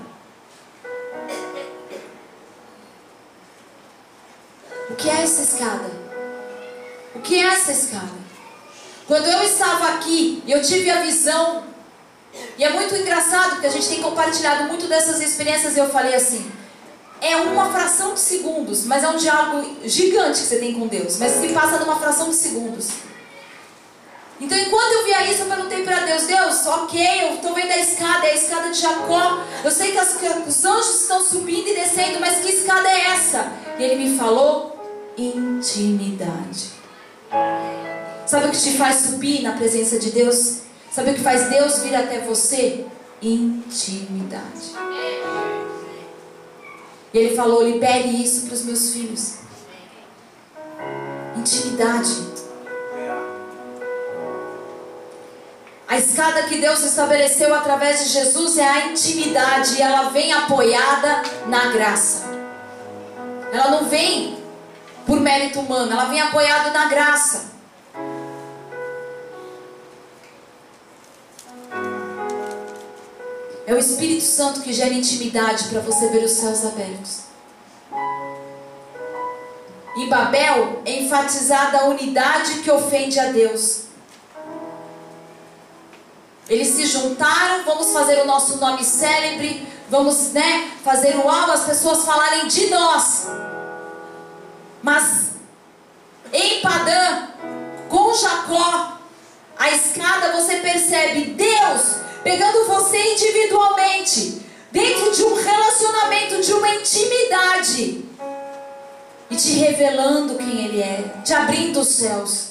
O 4.90 4.94
que 4.94 5.08
é 5.08 5.22
essa 5.22 5.42
escada? 5.42 5.90
O 7.14 7.20
que 7.20 7.36
é 7.36 7.46
essa 7.46 7.72
escada? 7.72 8.18
Quando 9.06 9.26
eu 9.26 9.42
estava 9.42 9.88
aqui, 9.94 10.42
eu 10.46 10.62
tive 10.62 10.90
a 10.90 11.02
visão 11.02 11.64
e 12.56 12.64
é 12.64 12.70
muito 12.70 12.94
engraçado 12.94 13.52
porque 13.52 13.66
a 13.66 13.70
gente 13.70 13.88
tem 13.88 14.02
compartilhado 14.02 14.64
muito 14.64 14.86
dessas 14.86 15.20
experiências 15.20 15.76
e 15.76 15.78
eu 15.78 15.88
falei 15.88 16.14
assim: 16.14 16.50
é 17.20 17.36
uma 17.36 17.70
fração 17.70 18.14
de 18.14 18.20
segundos, 18.20 18.84
mas 18.84 19.02
é 19.02 19.08
um 19.08 19.16
diálogo 19.16 19.76
gigante 19.84 20.40
que 20.40 20.46
você 20.46 20.58
tem 20.58 20.74
com 20.74 20.86
Deus, 20.86 21.18
mas 21.18 21.32
se 21.32 21.48
passa 21.48 21.78
numa 21.78 21.98
fração 21.98 22.30
de 22.30 22.36
segundos. 22.36 22.88
Então, 24.40 24.56
enquanto 24.56 24.92
eu 24.92 25.04
via 25.04 25.30
isso, 25.30 25.42
eu 25.42 25.46
perguntei 25.46 25.82
para 25.82 26.00
Deus: 26.00 26.26
Deus, 26.26 26.66
ok, 26.66 27.22
eu 27.22 27.34
estou 27.34 27.54
vendo 27.54 27.72
a 27.72 27.78
escada, 27.78 28.26
é 28.26 28.32
a 28.32 28.34
escada 28.34 28.70
de 28.70 28.78
Jacó. 28.78 29.42
Eu 29.64 29.70
sei 29.70 29.92
que, 29.92 29.98
as, 29.98 30.16
que 30.16 30.26
os 30.26 30.64
anjos 30.64 31.02
estão 31.02 31.22
subindo 31.22 31.68
e 31.68 31.74
descendo, 31.74 32.20
mas 32.20 32.38
que 32.38 32.50
escada 32.50 32.88
é 32.88 33.06
essa? 33.10 33.52
E 33.78 33.82
ele 33.82 34.04
me 34.04 34.16
falou: 34.16 34.78
intimidade. 35.16 36.70
Sabe 38.26 38.46
o 38.46 38.50
que 38.50 38.60
te 38.60 38.76
faz 38.76 38.96
subir 38.96 39.42
na 39.42 39.52
presença 39.52 39.98
de 39.98 40.10
Deus? 40.10 40.58
Sabe 40.92 41.10
o 41.10 41.14
que 41.14 41.20
faz 41.20 41.48
Deus 41.48 41.80
vir 41.80 41.94
até 41.94 42.20
você? 42.20 42.86
Intimidade. 43.20 44.72
E 47.12 47.18
ele 47.18 47.34
falou: 47.34 47.62
libere 47.64 48.22
isso 48.22 48.46
para 48.46 48.54
os 48.54 48.64
meus 48.64 48.92
filhos. 48.92 49.38
Intimidade. 51.36 52.27
A 55.88 55.96
escada 55.96 56.42
que 56.42 56.58
Deus 56.58 56.84
estabeleceu 56.84 57.54
através 57.54 58.04
de 58.04 58.10
Jesus 58.10 58.58
é 58.58 58.68
a 58.68 58.86
intimidade 58.88 59.76
e 59.76 59.82
ela 59.82 60.10
vem 60.10 60.30
apoiada 60.34 61.22
na 61.46 61.68
graça. 61.68 62.24
Ela 63.50 63.70
não 63.70 63.88
vem 63.88 64.36
por 65.06 65.18
mérito 65.18 65.60
humano, 65.60 65.90
ela 65.90 66.04
vem 66.04 66.20
apoiada 66.20 66.70
na 66.72 66.88
graça. 66.88 67.46
É 73.66 73.72
o 73.72 73.78
Espírito 73.78 74.24
Santo 74.24 74.60
que 74.60 74.74
gera 74.74 74.92
intimidade 74.92 75.68
para 75.70 75.80
você 75.80 76.08
ver 76.08 76.22
os 76.22 76.32
céus 76.32 76.66
abertos. 76.66 77.20
Em 79.96 80.06
Babel 80.10 80.82
é 80.84 81.00
enfatizada 81.00 81.78
a 81.78 81.84
unidade 81.86 82.58
que 82.60 82.70
ofende 82.70 83.18
a 83.18 83.32
Deus. 83.32 83.87
Eles 86.48 86.68
se 86.68 86.86
juntaram, 86.86 87.64
vamos 87.64 87.92
fazer 87.92 88.20
o 88.22 88.26
nosso 88.26 88.56
nome 88.56 88.82
célebre, 88.82 89.66
vamos 89.90 90.32
né, 90.32 90.72
fazer 90.82 91.16
o 91.16 91.28
alvo, 91.28 91.52
as 91.52 91.64
pessoas 91.64 92.04
falarem 92.04 92.46
de 92.46 92.68
nós. 92.68 93.28
Mas 94.82 95.32
em 96.32 96.60
Padã, 96.60 97.28
com 97.88 98.14
Jacó, 98.14 98.98
a 99.58 99.70
escada 99.70 100.32
você 100.32 100.56
percebe 100.56 101.34
Deus 101.34 101.98
pegando 102.22 102.66
você 102.66 103.14
individualmente, 103.14 104.42
dentro 104.70 105.10
de 105.12 105.22
um 105.24 105.34
relacionamento, 105.34 106.40
de 106.42 106.52
uma 106.52 106.68
intimidade, 106.74 108.04
e 109.30 109.36
te 109.36 109.52
revelando 109.52 110.36
quem 110.36 110.64
Ele 110.64 110.80
é, 110.80 111.04
te 111.24 111.32
abrindo 111.32 111.80
os 111.80 111.88
céus. 111.88 112.47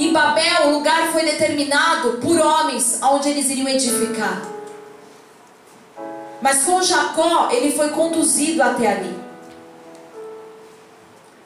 Em 0.00 0.14
Babel, 0.14 0.68
o 0.68 0.70
lugar 0.70 1.12
foi 1.12 1.26
determinado 1.26 2.12
por 2.22 2.40
homens 2.40 2.98
onde 3.02 3.28
eles 3.28 3.50
iriam 3.50 3.68
edificar. 3.68 4.40
Mas 6.40 6.64
com 6.64 6.80
Jacó, 6.80 7.50
ele 7.52 7.70
foi 7.70 7.90
conduzido 7.90 8.62
até 8.62 8.86
ali. 8.86 9.14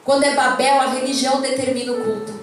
Quando 0.05 0.23
é 0.23 0.33
Babel, 0.33 0.79
a 0.79 0.85
religião 0.85 1.41
determina 1.41 1.91
o 1.91 2.01
culto. 2.01 2.33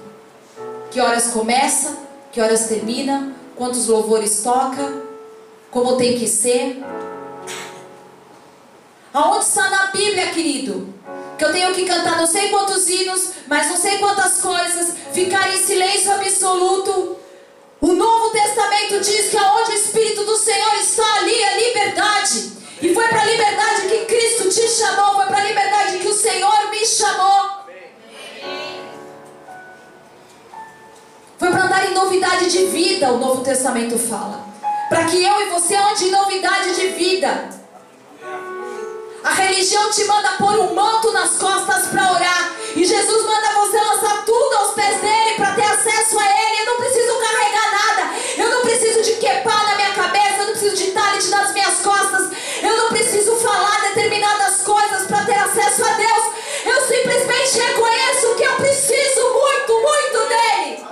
Que 0.91 1.01
horas 1.01 1.29
começa, 1.29 1.97
que 2.31 2.43
horas 2.43 2.67
termina, 2.67 3.33
quantos 3.57 3.87
louvores 3.87 4.43
toca, 4.43 4.93
como 5.71 5.97
tem 5.97 6.19
que 6.19 6.29
ser. 6.29 6.85
Aonde 9.15 9.45
está 9.45 9.69
na 9.69 9.87
Bíblia, 9.89 10.29
querido? 10.29 10.95
Que 11.37 11.45
eu 11.45 11.53
tenho 11.53 11.75
que 11.75 11.85
cantar 11.85 12.17
não 12.17 12.27
sei 12.27 12.49
quantos 12.49 12.89
hinos, 12.89 13.33
mas 13.47 13.69
não 13.69 13.77
sei 13.77 13.99
quantas 13.99 14.41
coisas, 14.41 14.95
ficar 15.13 15.53
em 15.55 15.59
silêncio 15.59 16.13
absoluto. 16.13 17.17
O 17.81 17.93
Novo 17.93 18.31
Testamento 18.31 19.01
diz 19.01 19.29
que 19.29 19.37
aonde 19.37 19.73
o 19.73 19.75
Espírito 19.75 20.25
do 20.25 20.37
Senhor 20.37 20.75
está 20.77 21.15
ali 21.17 21.35
é 21.35 21.69
liberdade. 21.69 22.53
E 22.81 22.95
foi 22.95 23.07
para 23.09 23.21
a 23.21 23.25
liberdade 23.27 23.83
que 23.83 24.05
Cristo 24.07 24.49
te 24.49 24.69
chamou, 24.69 25.17
foi 25.17 25.27
para 25.27 25.39
a 25.39 25.45
liberdade 25.45 25.99
que 25.99 26.09
o 26.09 26.15
Senhor 26.15 26.71
me 26.71 26.87
chamou. 26.87 27.63
Foi 31.39 31.51
para 31.51 31.65
andar 31.65 31.91
em 31.91 31.95
novidade 31.95 32.51
de 32.51 32.67
vida, 32.67 33.13
o 33.13 33.19
Novo 33.19 33.43
Testamento 33.43 33.99
fala. 33.99 34.47
Para 34.89 35.05
que 35.05 35.23
eu 35.23 35.41
e 35.43 35.51
você 35.51 35.75
ande 35.75 36.07
em 36.07 36.11
novidade 36.11 36.75
de 36.75 36.89
vida. 36.89 37.62
A 39.25 39.35
religião 39.35 39.89
te 39.91 40.05
manda 40.05 40.31
pôr 40.33 40.59
um 40.59 40.75
manto 40.75 41.13
nas 41.13 41.37
costas 41.39 41.87
para 41.87 42.13
orar. 42.13 42.57
E 42.75 42.85
Jesus 42.85 43.25
manda 43.25 43.53
você 43.53 43.79
lançar 43.79 44.25
tudo 44.25 44.57
aos 44.57 44.75
pés 44.75 45.01
dele 45.01 45.35
para 45.37 45.55
ter 45.55 45.65
acesso 45.65 46.19
a 46.19 46.25
ele. 46.25 46.61
Eu 46.61 46.67
não 46.67 46.77
preciso 46.77 47.21
carregar 47.21 47.73
nada. 47.73 48.17
Eu 48.37 48.51
não 48.51 48.61
preciso 48.63 49.03
de 49.03 49.13
quepar 49.21 49.65
na 49.65 49.77
minha 49.77 49.93
cabeça. 49.93 50.39
Eu 50.39 50.47
não 50.47 50.53
preciso 50.53 50.77
de 50.77 50.91
talit 50.91 51.29
nas 51.29 51.53
minhas 51.53 51.79
costas. 51.81 52.31
Eu 52.63 52.77
não 52.77 52.89
preciso 52.89 53.37
falar 53.37 53.83
determinadas 53.83 54.63
coisas 54.63 55.07
para 55.07 55.25
ter 55.25 55.39
acesso 55.39 55.85
a 55.85 55.93
Deus. 55.93 56.25
Eu 56.65 56.81
simplesmente 56.89 57.59
reconheço 57.61 58.35
que 58.37 58.43
eu 58.43 58.55
preciso 58.57 59.21
muito, 59.33 59.73
muito 59.81 60.29
dele. 60.29 60.92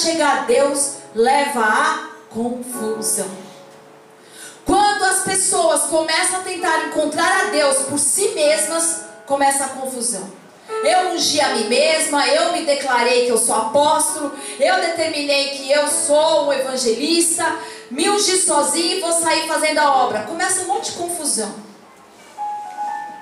Achegar 0.00 0.38
a 0.38 0.40
Deus 0.44 0.94
leva 1.14 1.60
à 1.60 2.08
confusão. 2.30 3.28
Quando 4.64 5.02
as 5.04 5.24
pessoas 5.24 5.82
começam 5.82 6.40
a 6.40 6.42
tentar 6.42 6.86
encontrar 6.86 7.46
a 7.46 7.50
Deus 7.50 7.78
por 7.82 7.98
si 7.98 8.28
mesmas, 8.28 9.02
começa 9.26 9.64
a 9.64 9.68
confusão. 9.70 10.40
Eu 10.84 11.10
ungi 11.10 11.40
a 11.40 11.54
mim 11.56 11.68
mesma, 11.68 12.26
eu 12.28 12.52
me 12.52 12.64
declarei 12.64 13.26
que 13.26 13.32
eu 13.32 13.38
sou 13.38 13.54
apóstolo, 13.54 14.32
eu 14.58 14.76
determinei 14.80 15.50
que 15.50 15.70
eu 15.70 15.88
sou 15.88 16.46
um 16.46 16.52
evangelista, 16.52 17.44
me 17.90 18.08
ungi 18.08 18.36
sozinho 18.38 18.98
e 18.98 19.00
vou 19.00 19.12
sair 19.12 19.48
fazendo 19.48 19.78
a 19.78 20.04
obra. 20.04 20.22
Começa 20.22 20.62
um 20.62 20.68
monte 20.68 20.92
de 20.92 20.98
confusão. 20.98 21.52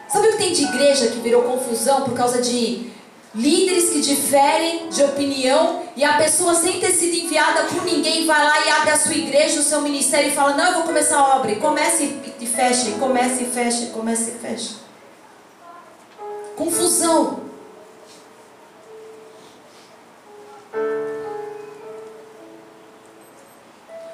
Sabe 0.09 0.29
o 0.29 0.33
que 0.33 0.39
tem 0.39 0.53
de 0.53 0.65
igreja 0.65 1.09
que 1.09 1.21
virou 1.21 1.43
confusão 1.43 2.03
por 2.03 2.15
causa 2.15 2.41
de 2.41 2.91
líderes 3.35 3.91
que 3.91 4.01
diferem 4.01 4.89
de 4.89 5.03
opinião 5.05 5.88
e 5.99 6.05
a 6.05 6.17
pessoa 6.17 6.55
sem 6.55 6.79
ter 6.79 6.93
sido 6.93 7.13
enviada 7.13 7.65
por 7.65 7.85
ninguém 7.85 8.25
vai 8.25 8.41
lá 8.41 8.65
e 8.65 8.71
abre 8.71 8.91
a 8.91 8.97
sua 8.97 9.15
igreja, 9.15 9.59
o 9.59 9.65
seu 9.65 9.81
ministério 9.81 10.31
e 10.31 10.33
fala: 10.33 10.57
Não, 10.57 10.67
eu 10.67 10.75
vou 10.75 10.83
começar 10.85 11.19
a 11.19 11.37
obra. 11.37 11.51
E 11.51 11.57
começa 11.57 12.05
e 12.05 12.47
fecha, 12.47 12.89
e 12.89 12.93
começa 12.93 13.43
e 13.43 13.47
fecha, 13.47 13.83
e 13.83 13.87
começa 13.89 14.31
e 14.31 14.35
fecha. 14.35 14.77
Confusão. 16.55 17.41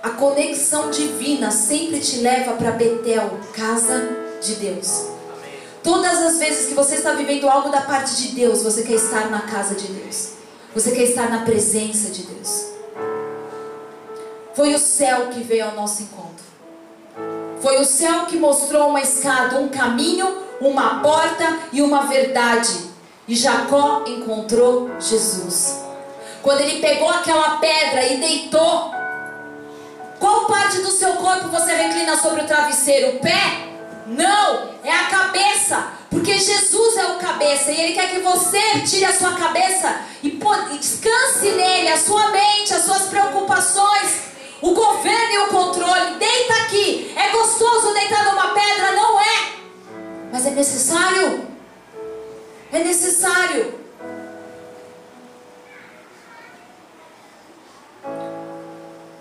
A 0.03 0.09
conexão 0.09 0.91
divina 0.91 1.51
sempre 1.51 2.01
te 2.01 2.21
leva 2.21 2.55
para 2.55 2.71
Betel, 2.71 3.39
casa 3.53 4.09
de 4.41 4.55
Deus. 4.55 5.09
Todas 5.83 6.23
as 6.23 6.39
vezes 6.39 6.67
que 6.67 6.75
você 6.75 6.95
está 6.95 7.13
vivendo 7.13 7.47
algo 7.47 7.69
da 7.69 7.83
parte 7.83 8.17
de 8.17 8.29
Deus, 8.29 8.63
você 8.63 8.85
quer 8.85 8.95
estar 8.95 9.29
na 9.29 9.43
casa 9.43 9.75
de 9.75 9.87
Deus. 9.89 10.34
Você 10.75 10.91
quer 10.91 11.05
estar 11.05 11.31
na 11.31 11.45
presença 11.45 12.11
de 12.11 12.25
Deus. 12.25 12.73
Foi 14.55 14.75
o 14.75 14.79
céu 14.79 15.29
que 15.29 15.41
veio 15.41 15.67
ao 15.67 15.75
nosso 15.77 16.03
encontro. 16.03 16.45
Foi 17.61 17.79
o 17.81 17.85
céu 17.85 18.27
que 18.27 18.37
mostrou 18.37 18.89
uma 18.89 19.01
escada, 19.01 19.59
um 19.61 19.69
caminho, 19.69 20.37
uma 20.61 21.01
porta 21.01 21.61
e 21.73 21.81
uma 21.81 22.07
verdade. 22.07 22.91
E 23.29 23.37
Jacó 23.37 24.03
encontrou 24.07 24.91
Jesus. 24.99 25.81
Quando 26.43 26.61
ele 26.61 26.81
pegou 26.81 27.09
aquela 27.09 27.59
pedra 27.59 28.07
e 28.07 28.17
deitou, 28.19 28.93
qual 30.19 30.47
parte 30.47 30.79
do 30.79 30.91
seu 30.91 31.15
corpo 31.15 31.49
você 31.49 31.73
reclina 31.73 32.17
sobre 32.17 32.43
o 32.43 32.47
travesseiro? 32.47 33.17
O 33.17 33.21
pé? 33.21 33.69
Não, 34.09 34.71
é 34.83 34.91
a 34.91 35.05
cabeça. 35.05 35.87
Porque 36.15 36.39
Jesus 36.39 36.97
é 36.97 37.07
o 37.09 37.19
cabeça 37.19 37.73
e 37.73 37.81
Ele 37.81 37.93
quer 37.93 38.09
que 38.09 38.21
você 38.21 38.81
tire 38.87 39.05
a 39.05 39.13
sua 39.13 39.33
cabeça 39.33 40.01
e 40.23 40.31
descanse 40.79 41.51
nele, 41.51 41.89
a 41.89 41.99
sua 41.99 42.31
mente, 42.31 42.73
as 42.73 42.85
suas 42.85 43.03
preocupações, 43.09 44.21
o 44.63 44.71
governo 44.71 45.33
e 45.33 45.39
o 45.39 45.49
controle. 45.49 46.15
Deita 46.15 46.55
aqui. 46.63 47.13
É 47.17 47.31
gostoso 47.31 47.93
deitar 47.95 48.27
numa 48.27 48.55
pedra? 48.55 48.93
Não 48.93 49.21
é. 49.21 49.55
Mas 50.31 50.47
é 50.47 50.51
necessário. 50.51 51.49
É 52.73 52.79
necessário. 52.79 53.75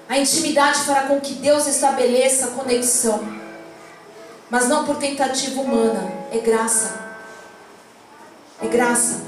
A 0.08 0.20
intimidade 0.20 0.84
fará 0.84 1.08
com 1.08 1.20
que 1.20 1.34
Deus 1.34 1.66
estabeleça 1.66 2.46
a 2.46 2.52
conexão 2.52 3.43
mas 4.54 4.68
não 4.68 4.86
por 4.86 4.98
tentativa 4.98 5.60
humana, 5.60 6.14
é 6.32 6.38
graça. 6.38 6.94
É 8.62 8.68
graça. 8.68 9.24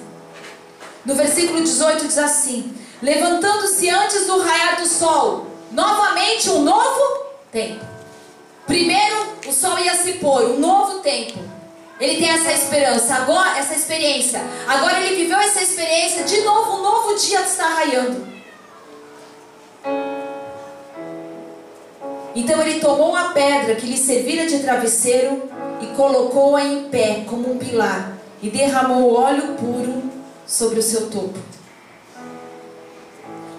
No 1.04 1.16
versículo 1.16 1.64
18 1.64 2.06
diz 2.06 2.20
assim: 2.20 2.72
Levantando-se 3.02 3.90
antes 3.90 4.28
do 4.28 4.40
raiar 4.40 4.80
do 4.80 4.88
sol, 4.88 5.48
novamente 5.72 6.48
um 6.52 6.62
novo 6.62 7.26
tempo. 7.52 7.84
Primeiro 8.68 9.40
o 9.48 9.52
sol 9.52 9.80
ia 9.80 9.96
se 9.96 10.14
pôr, 10.20 10.44
um 10.44 10.60
novo 10.60 11.00
tempo. 11.00 11.40
Ele 12.00 12.18
tem 12.18 12.30
essa 12.30 12.54
esperança, 12.54 13.16
agora 13.16 13.58
essa 13.58 13.74
experiência. 13.74 14.40
Agora 14.68 15.02
ele 15.02 15.16
viveu 15.16 15.40
essa 15.40 15.64
experiência, 15.64 16.24
de 16.24 16.42
novo 16.42 16.78
um 16.78 16.84
novo 16.84 17.16
dia 17.16 17.42
está 17.42 17.66
raiando. 17.66 18.35
Então 22.36 22.62
ele 22.62 22.82
tomou 22.82 23.16
a 23.16 23.30
pedra 23.30 23.76
que 23.76 23.86
lhe 23.86 23.98
servira 23.98 24.46
de 24.46 24.60
travesseiro 24.60 25.50
e 25.80 25.88
colocou-a 25.96 26.62
em 26.62 26.90
pé 26.90 27.24
como 27.26 27.50
um 27.50 27.58
pilar 27.58 28.18
e 28.42 28.50
derramou 28.50 29.16
óleo 29.16 29.56
puro 29.56 30.04
sobre 30.46 30.80
o 30.80 30.84
seu 30.84 31.10
topo. 31.10 31.40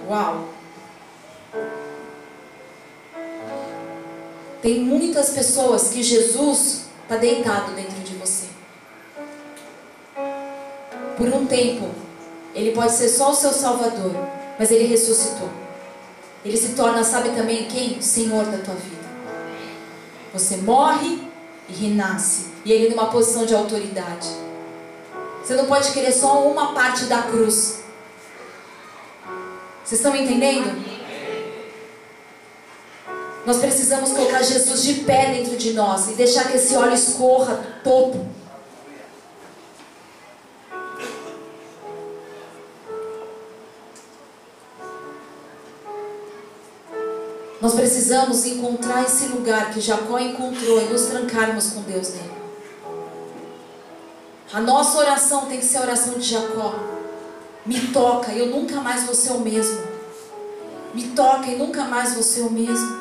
Uau! 0.08 0.44
Tem 4.60 4.80
muitas 4.80 5.30
pessoas 5.30 5.88
que 5.88 6.02
Jesus 6.02 6.86
está 7.02 7.16
deitado 7.16 7.72
dentro 7.72 8.00
de 8.00 8.14
você. 8.16 8.46
Por 11.16 11.28
um 11.28 11.46
tempo, 11.46 11.88
ele 12.54 12.72
pode 12.72 12.92
ser 12.92 13.08
só 13.08 13.30
o 13.30 13.34
seu 13.34 13.52
Salvador, 13.52 14.12
mas 14.58 14.70
ele 14.70 14.84
ressuscitou. 14.84 15.65
Ele 16.46 16.56
se 16.56 16.74
torna, 16.74 17.02
sabe 17.02 17.30
também 17.30 17.66
quem? 17.66 18.00
Senhor 18.00 18.44
da 18.44 18.59
tua 18.59 18.74
vida. 18.74 19.04
Você 20.32 20.59
morre 20.59 21.20
e 21.68 21.72
renasce. 21.72 22.46
E 22.64 22.70
ele 22.70 22.94
numa 22.94 23.09
posição 23.09 23.44
de 23.44 23.52
autoridade. 23.52 24.28
Você 25.42 25.54
não 25.56 25.66
pode 25.66 25.90
querer 25.90 26.12
só 26.12 26.46
uma 26.46 26.72
parte 26.72 27.06
da 27.06 27.22
cruz. 27.22 27.80
Vocês 29.85 30.00
estão 30.00 30.14
entendendo? 30.14 30.85
Nós 33.44 33.59
precisamos 33.59 34.12
colocar 34.12 34.40
Jesus 34.42 34.85
de 34.85 34.94
pé 35.00 35.32
dentro 35.32 35.56
de 35.56 35.72
nós 35.72 36.09
e 36.11 36.14
deixar 36.14 36.48
que 36.48 36.59
esse 36.59 36.76
óleo 36.76 36.94
escorra 36.94 37.54
do 37.54 37.82
topo. 37.82 38.24
Nós 47.66 47.74
precisamos 47.74 48.44
encontrar 48.44 49.02
esse 49.02 49.26
lugar 49.26 49.72
que 49.72 49.81
Jacó 49.81 50.20
encontrou 50.20 50.81
e 50.81 50.85
nos 50.85 51.07
trancarmos 51.07 51.70
com 51.70 51.83
Deus 51.83 52.11
nele. 52.11 52.31
A 54.52 54.61
nossa 54.61 54.98
oração 54.98 55.46
tem 55.46 55.59
que 55.59 55.64
ser 55.64 55.79
a 55.79 55.81
oração 55.81 56.14
de 56.14 56.29
Jacó. 56.29 56.76
Me 57.66 57.88
toca, 57.88 58.31
eu 58.31 58.46
nunca 58.55 58.76
mais 58.76 59.02
vou 59.02 59.16
ser 59.16 59.33
o 59.33 59.40
mesmo. 59.40 59.83
Me 60.94 61.09
toca 61.09 61.48
e 61.48 61.59
nunca 61.59 61.83
mais 61.83 62.14
vou 62.14 62.22
ser 62.22 62.42
o 62.42 62.50
mesmo. 62.50 63.00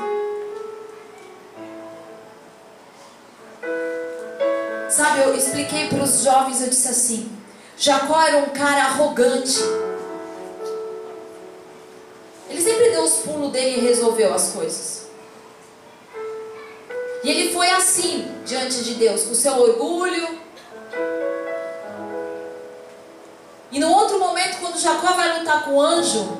Sabe, 4.89 5.19
eu 5.25 5.35
expliquei 5.35 5.89
para 5.89 6.03
os 6.03 6.23
jovens, 6.23 6.63
eu 6.63 6.69
disse 6.69 6.87
assim: 6.87 7.31
Jacó 7.77 8.19
era 8.19 8.39
um 8.39 8.49
cara 8.49 8.85
arrogante. 8.85 9.59
Ele 12.55 12.63
sempre 12.63 12.89
deu 12.89 13.03
os 13.03 13.17
pulos 13.17 13.51
dele 13.51 13.81
e 13.81 13.81
resolveu 13.81 14.33
as 14.33 14.53
coisas. 14.53 15.07
E 17.21 17.29
ele 17.29 17.53
foi 17.53 17.69
assim 17.69 18.31
diante 18.45 18.81
de 18.81 18.93
Deus, 18.93 19.23
com 19.23 19.33
seu 19.33 19.59
orgulho. 19.59 20.39
E 23.69 23.77
no 23.77 23.91
outro 23.91 24.19
momento, 24.19 24.59
quando 24.61 24.79
Jacó 24.79 25.11
vai 25.11 25.37
lutar 25.37 25.65
com 25.65 25.71
o 25.71 25.81
anjo, 25.81 26.37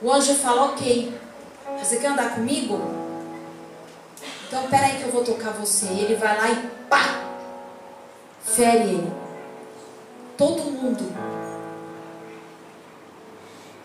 o 0.00 0.12
anjo 0.12 0.36
fala: 0.36 0.66
Ok, 0.66 1.12
você 1.82 1.96
quer 1.96 2.12
andar 2.12 2.36
comigo? 2.36 2.80
Então 4.46 4.68
peraí 4.70 4.98
que 4.98 5.02
eu 5.02 5.10
vou 5.10 5.24
tocar 5.24 5.50
você. 5.50 5.86
E 5.86 6.00
ele 6.04 6.14
vai 6.14 6.38
lá 6.38 6.48
e 6.48 6.70
pá! 6.88 7.24
Fere 8.44 8.84
ele. 8.84 9.12
Todo 10.36 10.62
mundo 10.62 11.02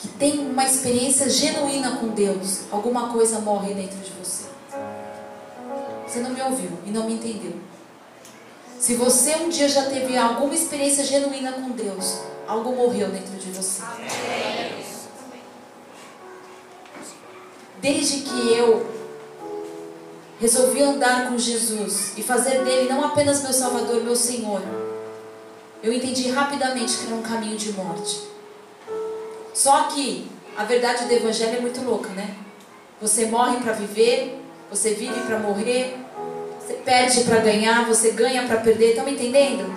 que 0.04 0.10
tem 0.10 0.38
uma 0.38 0.66
experiência 0.66 1.30
genuína 1.30 1.96
com 1.96 2.10
Deus, 2.10 2.64
alguma 2.70 3.08
coisa 3.08 3.40
morre 3.40 3.74
dentro 3.74 3.98
de 4.00 4.12
você. 4.12 4.44
Você 6.06 6.20
não 6.20 6.32
me 6.32 6.42
ouviu 6.42 6.72
e 6.86 6.92
não 6.92 7.06
me 7.06 7.14
entendeu. 7.14 7.54
Se 8.78 8.96
você 8.96 9.38
um 9.38 9.48
dia 9.48 9.70
já 9.70 9.86
teve 9.86 10.18
alguma 10.18 10.54
experiência 10.54 11.06
genuína 11.06 11.54
com 11.54 11.70
Deus, 11.70 12.20
algo 12.46 12.76
morreu 12.76 13.12
dentro 13.12 13.34
de 13.38 13.50
você. 13.52 13.82
Desde 17.80 18.24
que 18.24 18.54
eu 18.58 18.86
resolvi 20.38 20.84
andar 20.84 21.30
com 21.30 21.38
Jesus 21.38 22.18
e 22.18 22.22
fazer 22.22 22.66
dele 22.66 22.90
não 22.90 23.06
apenas 23.06 23.42
meu 23.42 23.54
Salvador, 23.54 24.04
meu 24.04 24.18
Senhor, 24.18 24.62
eu 25.82 25.94
entendi 25.94 26.30
rapidamente 26.30 26.98
que 26.98 27.06
era 27.06 27.16
um 27.16 27.22
caminho 27.22 27.56
de 27.56 27.72
morte. 27.72 28.33
Só 29.54 29.84
que 29.84 30.28
a 30.58 30.64
verdade 30.64 31.06
do 31.06 31.14
Evangelho 31.14 31.58
é 31.58 31.62
muito 31.62 31.82
louca, 31.82 32.10
né? 32.10 32.36
Você 33.02 33.26
morre 33.26 33.58
para 33.58 33.74
viver, 33.74 34.40
você 34.70 34.94
vive 34.94 35.20
para 35.22 35.38
morrer, 35.38 35.96
você 36.60 36.74
perde 36.74 37.24
para 37.26 37.38
ganhar, 37.40 37.86
você 37.86 38.12
ganha 38.12 38.44
para 38.48 38.58
perder. 38.58 38.92
Estão 38.92 39.06
me 39.06 39.12
entendendo? 39.12 39.74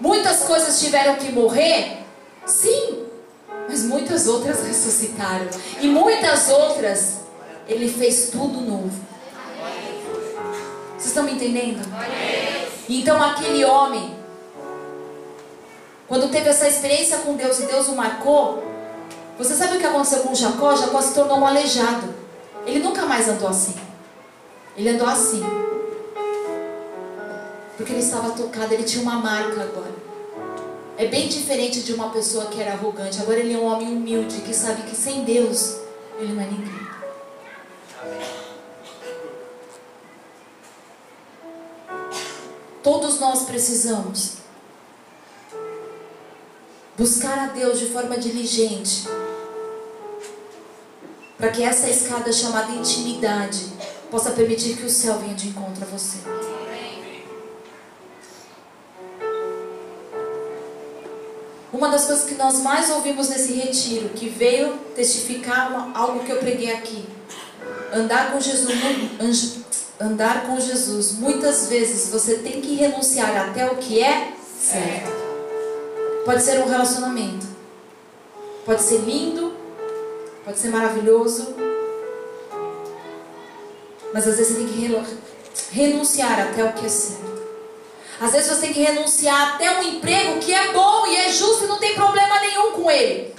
Muitas 0.00 0.40
coisas 0.40 0.80
tiveram 0.80 1.16
que 1.16 1.30
morrer, 1.30 1.98
sim, 2.44 3.04
mas 3.68 3.84
muitas 3.84 4.26
outras 4.26 4.62
ressuscitaram. 4.66 5.46
E 5.80 5.86
muitas 5.86 6.48
outras, 6.48 7.20
Ele 7.68 7.88
fez 7.88 8.30
tudo 8.30 8.60
novo. 8.60 8.90
Vocês 10.92 11.06
estão 11.06 11.22
me 11.22 11.32
entendendo? 11.32 11.80
Então 12.88 13.22
aquele 13.22 13.64
homem 13.64 14.21
quando 16.12 16.30
teve 16.30 16.50
essa 16.50 16.68
experiência 16.68 17.16
com 17.20 17.36
Deus 17.36 17.58
e 17.58 17.64
Deus 17.64 17.88
o 17.88 17.96
marcou, 17.96 18.62
você 19.38 19.54
sabe 19.54 19.78
o 19.78 19.80
que 19.80 19.86
aconteceu 19.86 20.20
com 20.20 20.34
Jacó? 20.34 20.76
Jacó 20.76 21.00
se 21.00 21.14
tornou 21.14 21.38
um 21.38 21.46
aleijado. 21.46 22.14
Ele 22.66 22.80
nunca 22.80 23.06
mais 23.06 23.30
andou 23.30 23.48
assim. 23.48 23.74
Ele 24.76 24.90
andou 24.90 25.08
assim. 25.08 25.42
Porque 27.78 27.92
ele 27.94 28.02
estava 28.02 28.32
tocado, 28.32 28.74
ele 28.74 28.82
tinha 28.82 29.02
uma 29.02 29.14
marca 29.14 29.62
agora. 29.62 29.94
É 30.98 31.06
bem 31.06 31.28
diferente 31.28 31.80
de 31.80 31.94
uma 31.94 32.10
pessoa 32.10 32.44
que 32.44 32.60
era 32.60 32.72
arrogante. 32.72 33.18
Agora 33.22 33.38
ele 33.38 33.54
é 33.54 33.56
um 33.56 33.64
homem 33.64 33.88
humilde 33.88 34.42
que 34.42 34.52
sabe 34.52 34.82
que 34.82 34.94
sem 34.94 35.24
Deus 35.24 35.78
ele 36.18 36.34
não 36.34 36.42
é 36.42 36.46
ninguém. 36.46 36.82
Todos 42.82 43.18
nós 43.18 43.44
precisamos 43.44 44.41
buscar 47.02 47.36
a 47.36 47.46
Deus 47.46 47.80
de 47.80 47.86
forma 47.86 48.16
diligente, 48.16 49.08
para 51.36 51.50
que 51.50 51.64
essa 51.64 51.90
escada 51.90 52.32
chamada 52.32 52.70
intimidade 52.70 53.72
possa 54.08 54.30
permitir 54.30 54.76
que 54.76 54.86
o 54.86 54.88
céu 54.88 55.18
venha 55.18 55.34
de 55.34 55.48
encontro 55.48 55.82
a 55.82 55.86
você. 55.86 56.18
Uma 61.72 61.88
das 61.88 62.04
coisas 62.04 62.24
que 62.24 62.36
nós 62.36 62.60
mais 62.60 62.88
ouvimos 62.90 63.28
nesse 63.30 63.54
retiro, 63.54 64.10
que 64.10 64.28
veio 64.28 64.78
testificar 64.94 65.72
uma, 65.72 65.98
algo 65.98 66.20
que 66.20 66.30
eu 66.30 66.36
preguei 66.36 66.70
aqui, 66.70 67.04
andar 67.92 68.30
com 68.30 68.38
Jesus, 68.38 69.64
andar 69.98 70.46
com 70.46 70.60
Jesus, 70.60 71.14
muitas 71.18 71.66
vezes 71.66 72.12
você 72.12 72.36
tem 72.36 72.60
que 72.60 72.76
renunciar 72.76 73.48
até 73.48 73.68
o 73.68 73.78
que 73.78 74.00
é 74.00 74.34
certo. 74.56 75.21
Pode 76.24 76.40
ser 76.40 76.60
um 76.60 76.68
relacionamento, 76.68 77.46
pode 78.64 78.80
ser 78.80 78.98
lindo, 78.98 79.56
pode 80.44 80.56
ser 80.56 80.68
maravilhoso, 80.68 81.52
mas 84.14 84.28
às 84.28 84.36
vezes 84.36 84.52
você 84.52 84.64
tem 84.64 84.68
que 84.68 85.72
renunciar 85.72 86.40
até 86.40 86.64
o 86.64 86.72
que 86.74 86.86
é 86.86 86.88
certo. 86.88 87.32
Às 88.20 88.30
vezes 88.30 88.50
você 88.50 88.60
tem 88.60 88.72
que 88.72 88.82
renunciar 88.82 89.54
até 89.54 89.78
um 89.78 89.82
emprego 89.82 90.38
que 90.38 90.54
é 90.54 90.72
bom 90.72 91.08
e 91.08 91.16
é 91.16 91.32
justo 91.32 91.64
e 91.64 91.66
não 91.66 91.78
tem 91.78 91.94
problema 91.96 92.38
nenhum 92.38 92.70
com 92.70 92.88
ele. 92.88 93.34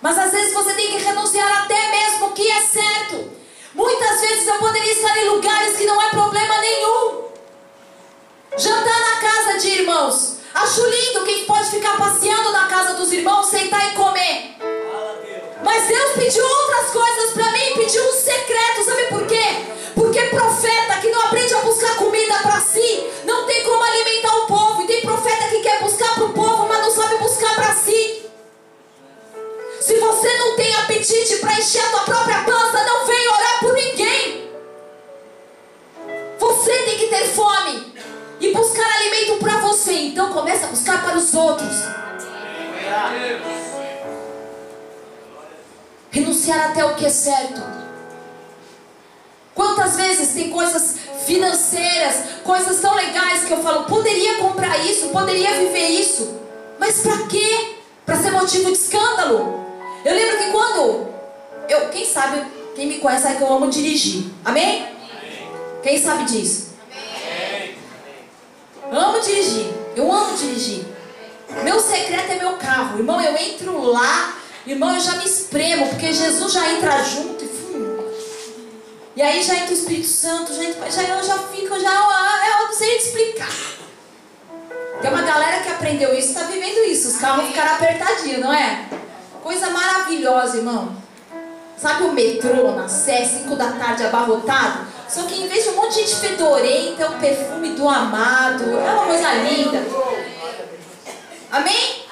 Mas 0.00 0.18
às 0.18 0.30
vezes 0.30 0.54
você 0.54 0.72
tem 0.72 0.92
que 0.92 1.04
renunciar 1.04 1.64
até 1.64 1.90
mesmo 1.90 2.26
o 2.28 2.32
que 2.32 2.50
é 2.50 2.60
certo. 2.62 3.30
Muitas 3.74 4.20
vezes 4.22 4.46
eu 4.46 4.54
poderia 4.54 4.92
estar 4.92 5.18
em 5.18 5.28
lugares 5.28 5.76
que 5.76 5.84
não 5.84 6.00
é 6.00 6.08
problema 6.08 6.58
nenhum. 6.60 7.33
Jantar 8.56 9.00
na 9.00 9.16
casa 9.16 9.58
de 9.58 9.68
irmãos. 9.68 10.36
Acho 10.54 10.86
lindo 10.86 11.24
quem 11.24 11.44
pode 11.44 11.70
ficar 11.70 11.98
passeando 11.98 12.52
na 12.52 12.68
casa 12.68 12.94
dos 12.94 13.12
irmãos, 13.12 13.46
sentar 13.46 13.92
e 13.92 13.96
comer. 13.96 14.54
Mas 15.64 15.88
Deus 15.88 16.12
pediu 16.12 16.44
outras 16.46 16.90
coisas 16.90 17.32
para 17.32 17.50
mim, 17.50 17.74
pediu 17.74 18.04
um 18.04 18.12
secreto, 18.12 18.84
sabe 18.84 19.06
por 19.06 19.26
quê? 19.26 19.44
Porque 19.96 20.20
profeta 20.26 21.00
que 21.00 21.10
não 21.10 21.20
aprende 21.22 21.52
a 21.52 21.62
buscar 21.62 21.96
comida 21.96 22.34
para 22.42 22.60
si, 22.60 23.04
que 47.04 47.08
é 47.08 47.10
certo. 47.10 47.62
Quantas 49.54 49.96
vezes 49.96 50.32
tem 50.32 50.50
coisas 50.50 50.96
financeiras, 51.26 52.40
coisas 52.42 52.80
tão 52.80 52.94
legais 52.94 53.44
que 53.44 53.52
eu 53.52 53.62
falo, 53.62 53.84
poderia 53.84 54.38
comprar 54.38 54.78
isso, 54.78 55.08
poderia 55.08 55.52
viver 55.52 55.88
isso, 55.88 56.40
mas 56.78 57.02
para 57.02 57.26
quê? 57.26 57.76
Para 58.06 58.16
ser 58.16 58.32
motivo 58.32 58.72
de 58.72 58.78
escândalo? 58.78 59.66
Eu 60.02 60.14
lembro 60.14 60.38
que 60.38 60.50
quando 60.50 61.08
eu, 61.68 61.88
quem 61.90 62.06
sabe, 62.06 62.42
quem 62.74 62.86
me 62.86 62.98
conhece 62.98 63.24
sabe 63.24 63.36
que 63.36 63.42
eu 63.42 63.52
amo 63.52 63.68
dirigir. 63.68 64.24
Amém? 64.42 64.86
Amém. 64.86 65.52
Quem 65.82 66.02
sabe 66.02 66.24
disso? 66.24 66.70
Amém. 66.90 67.76
Amo 68.90 69.20
dirigir. 69.20 69.66
Eu 69.94 70.10
amo 70.10 70.36
dirigir. 70.38 70.86
Meu 71.62 71.78
secreto 71.78 72.32
é 72.32 72.36
meu 72.36 72.54
carro. 72.54 72.98
Irmão, 72.98 73.20
eu 73.20 73.36
entro 73.36 73.80
lá, 73.82 74.36
irmão, 74.66 74.94
eu 74.94 75.00
já 75.00 75.12
me 75.12 75.24
espremo, 75.24 75.88
porque 75.88 76.12
Jesus 76.12 76.52
já 76.52 76.72
entra 76.72 77.02
junto 77.04 77.44
e 77.44 77.54
e 79.16 79.22
aí 79.22 79.40
já 79.44 79.54
entra 79.54 79.70
o 79.70 79.74
Espírito 79.74 80.08
Santo, 80.08 80.52
já, 80.52 80.64
entra, 80.64 80.90
já 80.90 81.02
eu 81.02 81.22
já 81.22 81.38
fico, 81.38 81.78
já 81.78 81.92
eu 81.92 82.66
não 82.66 82.72
sei 82.72 82.98
te 82.98 83.04
explicar. 83.06 83.52
Tem 85.00 85.10
uma 85.10 85.22
galera 85.22 85.62
que 85.62 85.68
aprendeu 85.68 86.12
isso, 86.18 86.30
está 86.30 86.42
vivendo 86.44 86.84
isso. 86.90 87.08
Os 87.08 87.16
carros 87.18 87.46
ficaram 87.46 87.74
apertadinhos, 87.74 88.40
não 88.40 88.52
é? 88.52 88.86
Coisa 89.40 89.70
maravilhosa, 89.70 90.56
irmão. 90.56 90.96
Sabe 91.76 92.04
o 92.04 92.12
metrô 92.12 92.72
na 92.72 92.88
Sé, 92.88 93.24
5 93.24 93.54
da 93.54 93.72
tarde, 93.72 94.04
abarrotado? 94.04 94.86
Só 95.08 95.22
que 95.22 95.40
em 95.40 95.46
vez 95.46 95.62
de 95.62 95.70
um 95.70 95.76
monte 95.76 95.94
de 95.94 96.00
gente 96.00 96.16
fedorenta, 96.16 97.04
é 97.04 97.06
o 97.06 97.18
perfume 97.18 97.70
do 97.70 97.88
amado. 97.88 98.64
É 98.64 98.90
uma 98.90 99.06
coisa 99.06 99.32
linda. 99.34 99.80
Amém? 101.52 102.04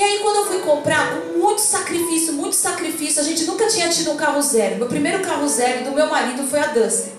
E 0.00 0.02
aí 0.02 0.18
quando 0.20 0.36
eu 0.36 0.46
fui 0.46 0.60
comprar, 0.60 1.12
com 1.12 1.38
muito 1.38 1.60
sacrifício, 1.60 2.32
muito 2.32 2.56
sacrifício, 2.56 3.20
a 3.20 3.22
gente 3.22 3.44
nunca 3.44 3.66
tinha 3.66 3.86
tido 3.90 4.12
um 4.12 4.16
carro 4.16 4.40
zero. 4.40 4.76
Meu 4.76 4.86
primeiro 4.86 5.22
carro 5.22 5.46
zero 5.46 5.84
do 5.84 5.90
meu 5.90 6.06
marido 6.06 6.42
foi 6.44 6.58
a 6.58 6.68
Duster. 6.68 7.12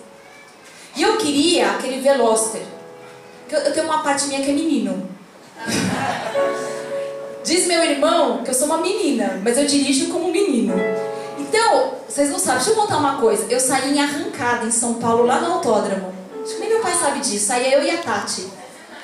E 0.96 1.04
eu 1.04 1.16
queria 1.18 1.74
aquele 1.74 2.02
Veloster. 2.02 2.64
Eu 3.52 3.72
tenho 3.72 3.86
uma 3.86 4.02
parte 4.02 4.26
minha 4.26 4.42
que 4.42 4.50
é 4.50 4.54
menino. 4.54 5.08
Diz 7.46 7.68
meu 7.68 7.84
irmão 7.84 8.44
que 8.44 8.50
eu 8.50 8.56
sou 8.56 8.66
uma 8.66 8.80
menina, 8.80 9.40
mas 9.44 9.60
eu 9.60 9.68
dirijo 9.68 10.08
como 10.12 10.32
menino. 10.32 10.74
Então, 11.38 11.94
vocês 12.10 12.32
não 12.32 12.40
sabem, 12.40 12.64
deixa 12.64 12.72
eu 12.72 12.82
contar 12.82 12.98
uma 12.98 13.22
coisa. 13.22 13.46
Eu 13.48 13.60
saí 13.60 13.96
em 13.96 14.02
arrancada 14.02 14.66
em 14.66 14.72
São 14.72 14.96
Paulo, 14.96 15.24
lá 15.24 15.40
no 15.40 15.54
autódromo. 15.54 16.12
Acho 16.44 16.56
que 16.56 16.60
nem 16.60 16.70
meu 16.70 16.80
pai 16.80 16.96
sabe 16.96 17.20
disso. 17.20 17.46
Saía 17.46 17.78
eu 17.78 17.84
e 17.84 17.92
a 17.92 17.98
Tati. 17.98 18.48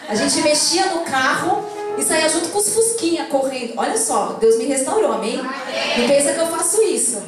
A 0.09 0.15
gente 0.15 0.41
mexia 0.41 0.87
no 0.87 1.01
carro 1.01 1.76
e 1.97 2.03
saía 2.03 2.29
junto 2.29 2.49
com 2.49 2.59
os 2.59 2.69
fusquinha 2.69 3.25
correndo. 3.25 3.73
Olha 3.77 3.97
só, 3.97 4.37
Deus 4.39 4.57
me 4.57 4.65
restaurou, 4.65 5.13
amém? 5.13 5.37
Não 5.37 6.07
pensa 6.07 6.33
que 6.33 6.39
eu 6.39 6.47
faço 6.47 6.81
isso. 6.83 7.23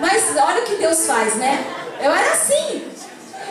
Mas 0.00 0.36
olha 0.36 0.62
o 0.62 0.64
que 0.64 0.76
Deus 0.76 1.06
faz, 1.06 1.36
né? 1.36 1.64
Eu 2.00 2.12
era 2.12 2.32
assim. 2.32 2.90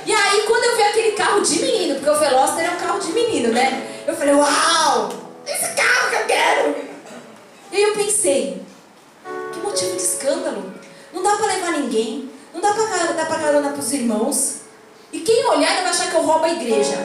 E 0.06 0.13
aí, 0.13 0.43
quando 0.47 0.63
eu 0.63 0.76
vi 0.76 0.84
aquele 0.84 1.12
carro 1.12 1.41
de 1.41 1.60
menino, 1.60 1.95
porque 1.95 2.10
o 2.10 2.19
Veloster 2.19 2.65
é 2.65 2.71
um 2.71 2.78
carro 2.78 3.00
de 3.00 3.12
menino, 3.12 3.54
né? 3.54 4.04
Eu 4.06 4.15
falei, 4.15 4.34
uau, 4.34 5.10
esse 5.45 5.74
carro 5.74 6.10
que 6.10 6.15
eu 6.15 6.26
quero. 6.26 6.76
E 7.71 7.78
aí 7.78 7.84
eu 7.84 7.93
pensei, 7.93 8.62
que 9.54 9.60
motivo 9.60 9.95
de 9.95 10.02
escândalo. 10.02 10.74
Não 11.13 11.24
dá 11.24 11.36
pra 11.36 11.45
levar 11.47 11.71
ninguém, 11.71 12.30
não 12.54 12.62
dá 12.62 12.74
pra 12.74 12.86
dar 13.13 13.26
pra 13.26 13.39
carona 13.39 13.69
pros 13.69 13.91
irmãos. 13.93 14.62
E 15.13 15.19
quem 15.19 15.45
olhar 15.45 15.76
vai 15.76 15.88
achar 15.88 16.10
que 16.10 16.15
eu 16.15 16.21
roubo 16.21 16.45
a 16.45 16.50
igreja. 16.50 16.97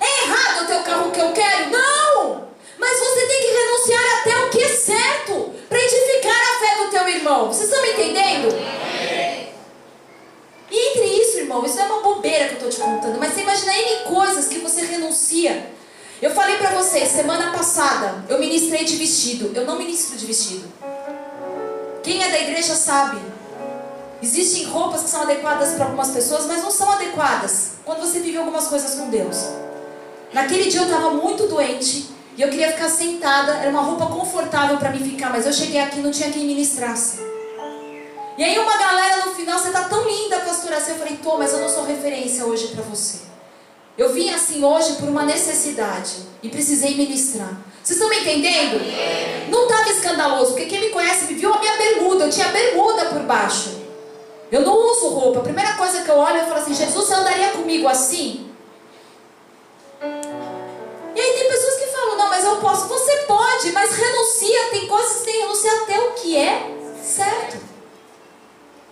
É 0.00 0.22
errado 0.24 0.64
o 0.64 0.66
teu 0.66 0.80
carro 0.80 1.10
que 1.10 1.20
eu 1.20 1.32
quero? 1.32 1.70
Não! 1.70 2.48
Mas 2.78 2.98
você 2.98 3.26
tem 3.26 3.40
que 3.40 3.46
renunciar 3.46 4.20
até 4.20 4.38
o 4.38 4.50
que 4.50 4.62
é 4.62 4.68
certo 4.68 5.54
para 5.68 5.78
edificar 5.78 6.34
a 6.34 6.58
fé 6.58 6.84
do 6.84 6.90
teu 6.90 7.08
irmão. 7.08 7.46
Vocês 7.48 7.68
estão 7.68 7.82
me 7.82 7.92
entendendo? 7.92 8.48
E 10.70 10.88
entre 10.90 11.06
isso, 11.22 11.38
irmão, 11.38 11.64
isso 11.64 11.78
é 11.78 11.84
uma 11.84 12.02
bobeira 12.02 12.48
que 12.48 12.62
eu 12.62 12.68
estou 12.68 12.70
te 12.70 12.80
contando, 12.80 13.18
mas 13.18 13.32
você 13.32 13.40
imagina 13.40 13.76
N 13.76 14.04
coisas 14.04 14.46
que 14.46 14.58
você 14.58 14.84
renuncia. 14.84 15.74
Eu 16.20 16.30
falei 16.30 16.56
para 16.56 16.70
você, 16.70 17.04
semana 17.04 17.52
passada, 17.52 18.24
eu 18.28 18.38
ministrei 18.38 18.84
de 18.84 18.96
vestido. 18.96 19.52
Eu 19.54 19.66
não 19.66 19.76
ministro 19.76 20.16
de 20.16 20.26
vestido. 20.26 20.66
Quem 22.02 22.22
é 22.22 22.30
da 22.30 22.40
igreja 22.40 22.74
sabe. 22.74 23.20
Existem 24.22 24.64
roupas 24.64 25.02
que 25.02 25.10
são 25.10 25.22
adequadas 25.22 25.74
para 25.74 25.84
algumas 25.84 26.10
pessoas, 26.10 26.46
mas 26.46 26.62
não 26.62 26.70
são 26.70 26.90
adequadas 26.90 27.72
quando 27.84 28.00
você 28.00 28.18
vive 28.20 28.38
algumas 28.38 28.66
coisas 28.66 28.94
com 28.94 29.10
Deus. 29.10 29.36
Naquele 30.36 30.68
dia 30.68 30.80
eu 30.80 30.84
estava 30.84 31.12
muito 31.12 31.46
doente 31.46 32.10
e 32.36 32.42
eu 32.42 32.50
queria 32.50 32.70
ficar 32.70 32.90
sentada, 32.90 33.54
era 33.54 33.70
uma 33.70 33.80
roupa 33.80 34.04
confortável 34.04 34.76
para 34.76 34.90
mim 34.90 34.98
ficar, 34.98 35.30
mas 35.30 35.46
eu 35.46 35.52
cheguei 35.52 35.80
aqui 35.80 35.98
e 35.98 36.02
não 36.02 36.10
tinha 36.10 36.30
quem 36.30 36.44
ministrasse. 36.44 37.20
E 38.36 38.44
aí 38.44 38.58
uma 38.58 38.76
galera 38.76 39.24
no 39.24 39.34
final, 39.34 39.58
você 39.58 39.70
tá 39.70 39.84
tão 39.84 40.06
linda, 40.06 40.40
pastora, 40.40 40.76
assim, 40.76 40.90
eu 40.90 40.98
falei, 40.98 41.16
tô, 41.22 41.38
mas 41.38 41.54
eu 41.54 41.60
não 41.60 41.70
sou 41.70 41.84
referência 41.84 42.44
hoje 42.44 42.66
para 42.66 42.82
você. 42.82 43.20
Eu 43.96 44.12
vim 44.12 44.28
assim 44.28 44.62
hoje 44.62 44.96
por 44.96 45.08
uma 45.08 45.24
necessidade 45.24 46.16
e 46.42 46.50
precisei 46.50 46.94
ministrar. 46.96 47.56
Vocês 47.82 47.98
estão 47.98 48.10
me 48.10 48.20
entendendo? 48.20 48.78
Não 49.48 49.62
estava 49.62 49.88
escandaloso, 49.88 50.50
porque 50.50 50.66
quem 50.66 50.82
me 50.82 50.90
conhece 50.90 51.32
me 51.32 51.32
viu 51.32 51.54
a 51.54 51.58
minha 51.58 51.78
bermuda, 51.78 52.26
eu 52.26 52.30
tinha 52.30 52.48
bermuda 52.48 53.06
por 53.06 53.22
baixo. 53.22 53.70
Eu 54.52 54.60
não 54.60 54.76
uso 54.92 55.08
roupa. 55.08 55.38
A 55.38 55.44
primeira 55.44 55.72
coisa 55.72 56.02
que 56.02 56.10
eu 56.10 56.18
olho, 56.18 56.36
eu 56.36 56.44
falo 56.44 56.60
assim: 56.60 56.74
Jesus, 56.74 57.06
você 57.06 57.14
andaria 57.14 57.48
comigo 57.52 57.88
assim? 57.88 58.45
Eu 62.46 62.56
posso. 62.56 62.88
Você 62.88 63.12
pode, 63.26 63.72
mas 63.72 63.92
renuncia. 63.92 64.70
Tem 64.70 64.86
coisas 64.86 65.18
que 65.18 65.24
tem 65.24 65.34
que 65.34 65.40
renunciar 65.40 65.82
até 65.82 66.00
o 66.00 66.12
que 66.12 66.36
é 66.36 66.76
certo. 67.02 67.58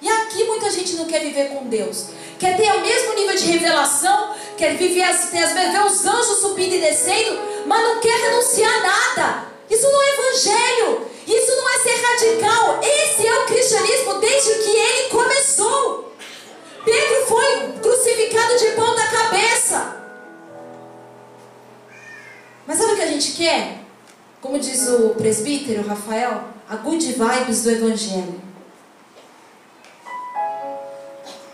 E 0.00 0.09
aqui 0.09 0.44
muita 0.44 0.70
gente 0.70 0.96
não 0.96 1.07
quer 1.07 1.20
viver 1.20 1.48
com 1.48 1.66
Deus. 1.66 2.07
Quer 2.38 2.57
ter 2.57 2.70
o 2.72 2.80
mesmo 2.80 3.14
nível 3.14 3.36
de 3.36 3.44
revelação, 3.44 4.34
quer 4.57 4.76
viver 4.76 5.02
as, 5.02 5.30
ter, 5.30 5.46
ver 5.46 5.86
os 5.86 6.05
anjos 6.05 6.40
subindo 6.40 6.74
e 6.74 6.80
descendo, 6.80 7.40
mas 7.64 7.82
não 7.82 8.00
quer 8.00 8.14
renunciar 8.14 8.82
nada. 8.82 9.48
Isso 9.70 9.90
não 9.90 10.02
é 10.02 10.09
evangelho. 10.11 11.07
Isso 11.26 11.57
não 11.57 11.68
é 11.70 11.78
ser 11.78 12.02
radical. 12.02 12.80
Esse 12.82 13.26
é 13.26 13.34
o 13.34 13.46
cristianismo 13.46 14.14
desde 14.14 14.55
que 14.57 14.76
ele 14.76 15.09
começou. 15.09 16.12
Pedro 16.84 17.26
foi 17.26 17.72
crucificado 17.80 18.59
de 18.59 18.66
ponta 18.72 19.07
cabeça. 19.07 20.03
Mas 22.66 22.78
sabe 22.78 22.92
o 22.92 22.96
que 22.96 23.02
a 23.02 23.06
gente 23.06 23.32
quer? 23.32 23.80
Como 24.40 24.58
diz 24.58 24.88
o 24.88 25.10
presbítero 25.10 25.86
Rafael, 25.86 26.44
a 26.68 26.76
good 26.76 27.04
vibes 27.04 27.62
do 27.62 27.70
evangelho. 27.70 28.40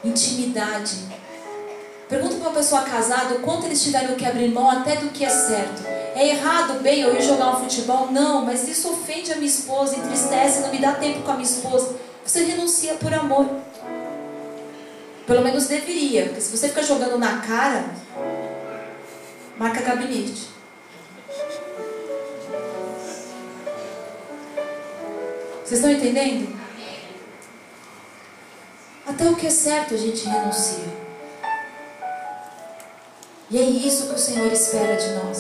Intimidade. 0.05 0.97
Pergunta 2.09 2.37
para 2.37 2.49
uma 2.49 2.57
pessoa 2.57 2.83
casada 2.83 3.35
o 3.35 3.41
quanto 3.41 3.67
eles 3.67 3.83
tiveram 3.83 4.15
que 4.15 4.27
abrir 4.27 4.49
mão 4.49 4.69
até 4.71 4.97
do 4.97 5.11
que 5.11 5.25
é 5.25 5.29
certo. 5.29 5.83
É 6.15 6.29
errado, 6.29 6.83
bem, 6.83 7.01
eu 7.01 7.15
ir 7.15 7.23
jogar 7.23 7.57
um 7.57 7.61
futebol? 7.61 8.11
Não, 8.11 8.45
mas 8.45 8.67
isso 8.69 8.91
ofende 8.91 9.33
a 9.33 9.37
minha 9.37 9.47
esposa, 9.47 9.97
entristece, 9.97 10.61
não 10.61 10.71
me 10.71 10.79
dá 10.79 10.93
tempo 10.95 11.23
com 11.23 11.31
a 11.31 11.35
minha 11.35 11.49
esposa. 11.49 11.95
Você 12.25 12.45
renuncia 12.45 12.95
por 12.95 13.13
amor. 13.15 13.49
Pelo 15.27 15.43
menos 15.43 15.69
deveria, 15.69 16.25
porque 16.25 16.41
se 16.41 16.57
você 16.57 16.69
ficar 16.69 16.83
jogando 16.83 17.17
na 17.17 17.39
cara, 17.39 17.85
marca 19.57 19.81
gabinete. 19.81 20.60
Vocês 25.71 25.85
estão 25.85 25.93
entendendo? 25.93 26.53
Até 29.07 29.31
o 29.31 29.37
que 29.37 29.47
é 29.47 29.51
certo 29.51 29.95
a 29.95 29.97
gente 29.97 30.27
renuncia. 30.27 30.83
E 33.49 33.57
é 33.57 33.63
isso 33.63 34.09
que 34.09 34.15
o 34.17 34.19
Senhor 34.19 34.53
espera 34.53 34.97
de 34.97 35.11
nós. 35.15 35.39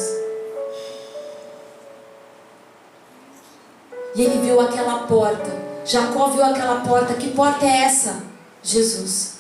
E 4.15 4.23
ele 4.23 4.41
viu 4.41 4.61
aquela 4.61 5.09
porta. 5.09 5.51
Jacó 5.85 6.29
viu 6.29 6.45
aquela 6.45 6.83
porta. 6.83 7.15
Que 7.15 7.33
porta 7.33 7.67
é 7.67 7.83
essa? 7.83 8.23
Jesus. 8.63 9.39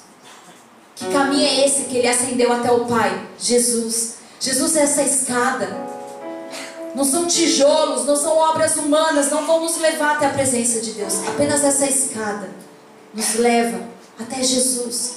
Que 0.96 1.08
caminho 1.12 1.46
é 1.46 1.66
esse 1.66 1.84
que 1.84 1.98
ele 1.98 2.08
acendeu 2.08 2.52
até 2.52 2.72
o 2.72 2.86
Pai? 2.86 3.28
Jesus. 3.38 4.16
Jesus 4.40 4.74
é 4.74 4.82
essa 4.82 5.02
escada. 5.04 5.89
Não 6.94 7.04
são 7.04 7.26
tijolos, 7.26 8.04
não 8.04 8.16
são 8.16 8.36
obras 8.36 8.76
humanas, 8.76 9.30
não 9.30 9.46
vão 9.46 9.60
nos 9.60 9.78
levar 9.78 10.16
até 10.16 10.26
a 10.26 10.30
presença 10.30 10.80
de 10.80 10.92
Deus. 10.92 11.26
Apenas 11.28 11.62
essa 11.62 11.86
escada 11.86 12.48
nos 13.14 13.34
leva 13.36 13.80
até 14.18 14.42
Jesus. 14.42 15.16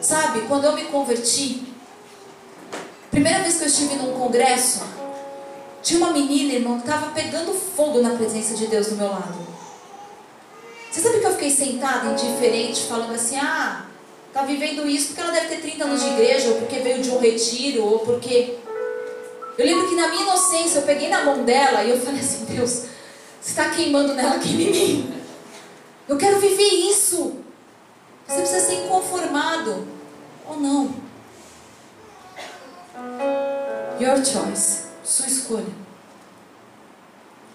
Sabe, 0.00 0.42
quando 0.42 0.64
eu 0.64 0.72
me 0.72 0.84
converti, 0.84 1.62
primeira 3.10 3.40
vez 3.42 3.56
que 3.56 3.64
eu 3.64 3.66
estive 3.66 3.96
num 3.96 4.12
congresso, 4.12 4.82
tinha 5.82 6.00
uma 6.00 6.12
menina, 6.12 6.54
irmão, 6.54 6.80
que 6.80 6.88
estava 6.88 7.12
pegando 7.12 7.52
fogo 7.52 8.00
na 8.00 8.10
presença 8.10 8.54
de 8.54 8.66
Deus 8.66 8.88
do 8.88 8.96
meu 8.96 9.08
lado. 9.08 9.46
Você 10.90 11.00
sabe 11.00 11.20
que 11.20 11.26
eu 11.26 11.32
fiquei 11.32 11.50
sentada, 11.50 12.10
indiferente, 12.10 12.86
falando 12.88 13.14
assim: 13.14 13.36
ah, 13.36 13.86
tá 14.32 14.42
vivendo 14.42 14.88
isso 14.88 15.08
porque 15.08 15.20
ela 15.20 15.30
deve 15.30 15.48
ter 15.48 15.60
30 15.60 15.84
anos 15.84 16.02
de 16.02 16.08
igreja, 16.08 16.48
ou 16.48 16.56
porque 16.56 16.78
veio 16.78 17.02
de 17.02 17.10
um 17.10 17.18
retiro, 17.18 17.84
ou 17.84 17.98
porque. 18.00 18.58
Eu 19.58 19.64
lembro 19.64 19.88
que 19.88 19.94
na 19.94 20.08
minha 20.08 20.22
inocência 20.22 20.78
eu 20.78 20.82
peguei 20.82 21.08
na 21.08 21.24
mão 21.24 21.44
dela 21.44 21.82
e 21.82 21.90
eu 21.90 22.00
falei 22.00 22.20
assim: 22.20 22.44
Deus, 22.44 22.70
você 23.40 23.50
está 23.50 23.70
queimando 23.70 24.14
nela, 24.14 24.38
queima 24.38 24.62
em 24.62 24.70
mim. 24.70 25.22
Eu 26.08 26.16
quero 26.16 26.38
viver 26.38 26.62
isso. 26.62 27.36
Você 28.26 28.38
precisa 28.38 28.60
ser 28.60 28.84
inconformado 28.84 29.86
ou 30.46 30.60
não. 30.60 30.94
Your 34.00 34.24
choice. 34.24 34.86
Sua 35.02 35.26
escolha. 35.26 35.86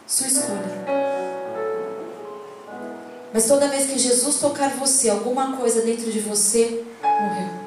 Sua 0.08 0.28
escolha. 0.28 1.22
Mas 3.34 3.48
toda 3.48 3.68
vez 3.68 3.90
que 3.90 3.98
Jesus 3.98 4.40
tocar 4.40 4.72
você, 4.72 5.10
alguma 5.10 5.56
coisa 5.56 5.82
dentro 5.82 6.12
de 6.12 6.20
você 6.20 6.84
morreu. 7.04 7.61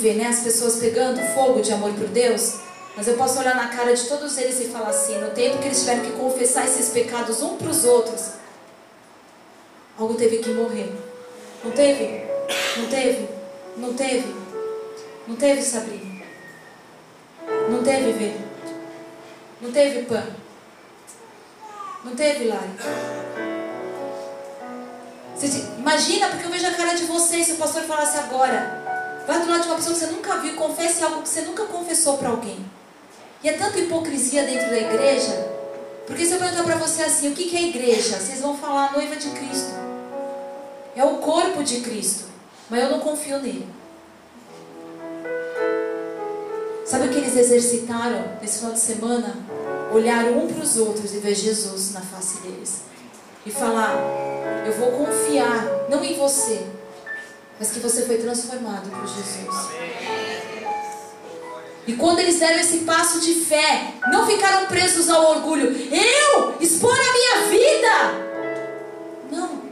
Ver, 0.00 0.14
né, 0.14 0.28
as 0.28 0.40
pessoas 0.40 0.76
pegando 0.76 1.20
fogo 1.34 1.60
de 1.60 1.72
amor 1.72 1.92
por 1.92 2.08
Deus. 2.08 2.54
Mas 2.96 3.06
eu 3.06 3.18
posso 3.18 3.38
olhar 3.38 3.54
na 3.54 3.68
cara 3.68 3.94
de 3.94 4.02
todos 4.04 4.38
eles 4.38 4.58
e 4.58 4.64
falar 4.64 4.88
assim: 4.88 5.18
no 5.18 5.30
tempo 5.30 5.58
que 5.58 5.66
eles 5.66 5.80
tiveram 5.80 6.00
que 6.00 6.12
confessar 6.12 6.64
esses 6.64 6.88
pecados 6.88 7.42
um 7.42 7.58
para 7.58 7.68
os 7.68 7.84
outros, 7.84 8.30
algo 9.98 10.14
teve 10.14 10.38
que 10.38 10.50
morrer. 10.50 10.90
Não 11.62 11.70
teve? 11.70 12.24
Não 12.78 12.86
teve? 12.86 13.28
Não 13.76 13.94
teve? 13.94 14.34
Não 15.28 15.36
teve, 15.36 15.62
Sabrina? 15.62 16.24
Não 17.68 17.82
teve, 17.82 18.12
Vê? 18.12 18.34
Não 19.60 19.70
teve, 19.70 20.02
Pan? 20.06 20.24
Não 22.02 22.16
teve, 22.16 22.44
Lari? 22.46 22.70
Imagina, 25.78 26.28
porque 26.28 26.46
eu 26.46 26.50
vejo 26.50 26.66
a 26.66 26.72
cara 26.72 26.94
de 26.94 27.04
vocês, 27.04 27.46
se 27.46 27.52
o 27.52 27.56
pastor 27.56 27.82
falasse 27.82 28.16
agora. 28.16 28.79
Vai 29.30 29.38
do 29.38 29.48
lado 29.48 29.62
de 29.62 29.68
uma 29.68 29.76
pessoa 29.76 29.94
que 29.94 30.00
você 30.00 30.06
nunca 30.10 30.38
viu, 30.38 30.56
confesse 30.56 31.04
algo 31.04 31.22
que 31.22 31.28
você 31.28 31.42
nunca 31.42 31.64
confessou 31.66 32.18
para 32.18 32.30
alguém. 32.30 32.58
E 33.44 33.48
é 33.48 33.52
tanta 33.52 33.78
hipocrisia 33.78 34.42
dentro 34.42 34.68
da 34.68 34.76
igreja, 34.76 35.48
porque 36.04 36.26
se 36.26 36.32
eu 36.32 36.40
perguntar 36.40 36.64
para 36.64 36.74
você 36.74 37.04
assim, 37.04 37.30
o 37.30 37.32
que 37.32 37.56
é 37.56 37.62
igreja? 37.68 38.18
Vocês 38.18 38.40
vão 38.40 38.56
falar 38.56 38.92
noiva 38.92 39.14
de 39.14 39.30
Cristo. 39.30 39.70
É 40.96 41.04
o 41.04 41.18
corpo 41.18 41.62
de 41.62 41.80
Cristo, 41.80 42.24
mas 42.68 42.82
eu 42.82 42.90
não 42.90 42.98
confio 42.98 43.38
nele. 43.38 43.68
Sabe 46.84 47.06
o 47.06 47.10
que 47.10 47.18
eles 47.18 47.36
exercitaram 47.36 48.36
nesse 48.42 48.58
final 48.58 48.72
de 48.72 48.80
semana? 48.80 49.36
Olhar 49.94 50.24
um 50.24 50.48
para 50.48 50.64
os 50.64 50.76
outros 50.76 51.14
e 51.14 51.18
ver 51.18 51.36
Jesus 51.36 51.92
na 51.92 52.00
face 52.00 52.40
deles. 52.40 52.80
E 53.46 53.50
falar: 53.52 53.94
Eu 54.66 54.72
vou 54.72 54.90
confiar, 54.90 55.88
não 55.88 56.02
em 56.02 56.16
você, 56.16 56.66
mas 57.60 57.70
que 57.72 57.78
você 57.78 58.06
foi 58.06 58.16
transformado 58.16 58.88
por 58.88 59.06
Jesus. 59.06 59.68
E 61.86 61.92
quando 61.92 62.20
eles 62.20 62.38
deram 62.38 62.58
esse 62.58 62.78
passo 62.78 63.20
de 63.20 63.34
fé, 63.34 63.94
não 64.10 64.26
ficaram 64.26 64.66
presos 64.66 65.10
ao 65.10 65.36
orgulho. 65.36 65.66
Eu 65.66 66.54
expor 66.58 66.94
a 66.94 67.12
minha 67.12 67.48
vida. 67.50 68.30
Não. 69.30 69.62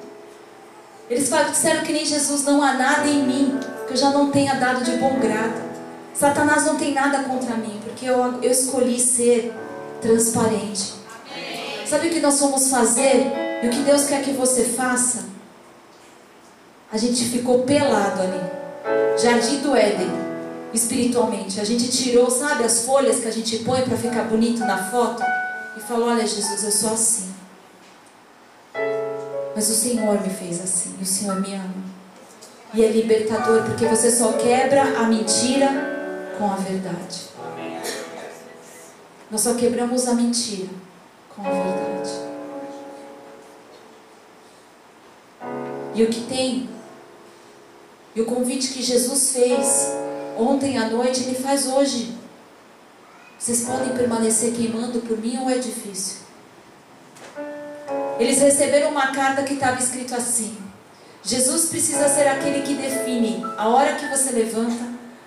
Eles 1.08 1.30
disseram 1.50 1.82
que 1.82 1.92
nem 1.94 2.04
Jesus, 2.04 2.44
não 2.44 2.62
há 2.62 2.74
nada 2.74 3.08
em 3.08 3.22
mim 3.22 3.58
que 3.86 3.94
eu 3.94 3.96
já 3.96 4.10
não 4.10 4.30
tenha 4.30 4.54
dado 4.56 4.84
de 4.84 4.98
bom 4.98 5.18
grado. 5.18 5.66
Satanás 6.12 6.66
não 6.66 6.76
tem 6.76 6.92
nada 6.92 7.22
contra 7.22 7.56
mim, 7.56 7.80
porque 7.82 8.04
eu, 8.04 8.42
eu 8.42 8.50
escolhi 8.50 9.00
ser 9.00 9.54
transparente. 10.02 10.92
Sabe 11.86 12.08
o 12.08 12.10
que 12.10 12.20
nós 12.20 12.38
fomos 12.38 12.68
fazer? 12.68 13.32
E 13.62 13.66
o 13.66 13.70
que 13.70 13.80
Deus 13.80 14.04
quer 14.04 14.22
que 14.22 14.32
você 14.32 14.64
faça? 14.64 15.37
A 16.90 16.96
gente 16.96 17.24
ficou 17.24 17.62
pelado 17.64 18.22
ali. 18.22 19.20
Jardim 19.20 19.58
do 19.58 19.76
Éden 19.76 20.10
espiritualmente. 20.72 21.60
A 21.60 21.64
gente 21.64 21.88
tirou, 21.90 22.30
sabe, 22.30 22.64
as 22.64 22.84
folhas 22.84 23.20
que 23.20 23.28
a 23.28 23.32
gente 23.32 23.58
põe 23.58 23.82
para 23.82 23.96
ficar 23.96 24.24
bonito 24.24 24.60
na 24.60 24.90
foto 24.90 25.22
e 25.76 25.80
falou: 25.80 26.08
Olha, 26.08 26.26
Jesus, 26.26 26.64
eu 26.64 26.72
sou 26.72 26.92
assim. 26.92 27.34
Mas 29.54 29.68
o 29.70 29.74
Senhor 29.74 30.20
me 30.20 30.30
fez 30.30 30.62
assim, 30.62 30.94
e 31.00 31.02
o 31.02 31.06
Senhor 31.06 31.40
me 31.40 31.52
ama. 31.52 31.74
E 32.72 32.84
é 32.84 32.88
libertador, 32.88 33.64
porque 33.64 33.86
você 33.86 34.08
só 34.08 34.34
quebra 34.34 34.82
a 34.82 35.02
mentira 35.08 35.68
com 36.38 36.44
a 36.48 36.54
verdade. 36.54 37.28
Nós 39.28 39.40
só 39.40 39.54
quebramos 39.54 40.06
a 40.06 40.14
mentira 40.14 40.68
com 41.34 41.42
a 41.42 41.50
verdade. 41.50 42.10
E 45.94 46.02
o 46.04 46.08
que 46.08 46.20
tem, 46.20 46.68
e 48.14 48.20
o 48.20 48.24
convite 48.24 48.68
que 48.68 48.82
Jesus 48.82 49.32
fez 49.32 49.92
ontem 50.36 50.78
à 50.78 50.88
noite, 50.88 51.22
Ele 51.24 51.34
faz 51.34 51.66
hoje. 51.66 52.16
Vocês 53.38 53.62
podem 53.62 53.96
permanecer 53.96 54.52
queimando 54.52 55.00
por 55.00 55.18
mim 55.18 55.38
ou 55.38 55.48
é 55.48 55.58
difícil? 55.58 56.18
Eles 58.18 58.40
receberam 58.40 58.90
uma 58.90 59.12
carta 59.12 59.44
que 59.44 59.54
estava 59.54 59.78
escrito 59.78 60.14
assim: 60.14 60.56
Jesus 61.22 61.66
precisa 61.66 62.08
ser 62.08 62.26
aquele 62.26 62.62
que 62.62 62.74
define 62.74 63.44
a 63.56 63.68
hora 63.68 63.94
que 63.94 64.06
você 64.06 64.32
levanta, 64.32 64.84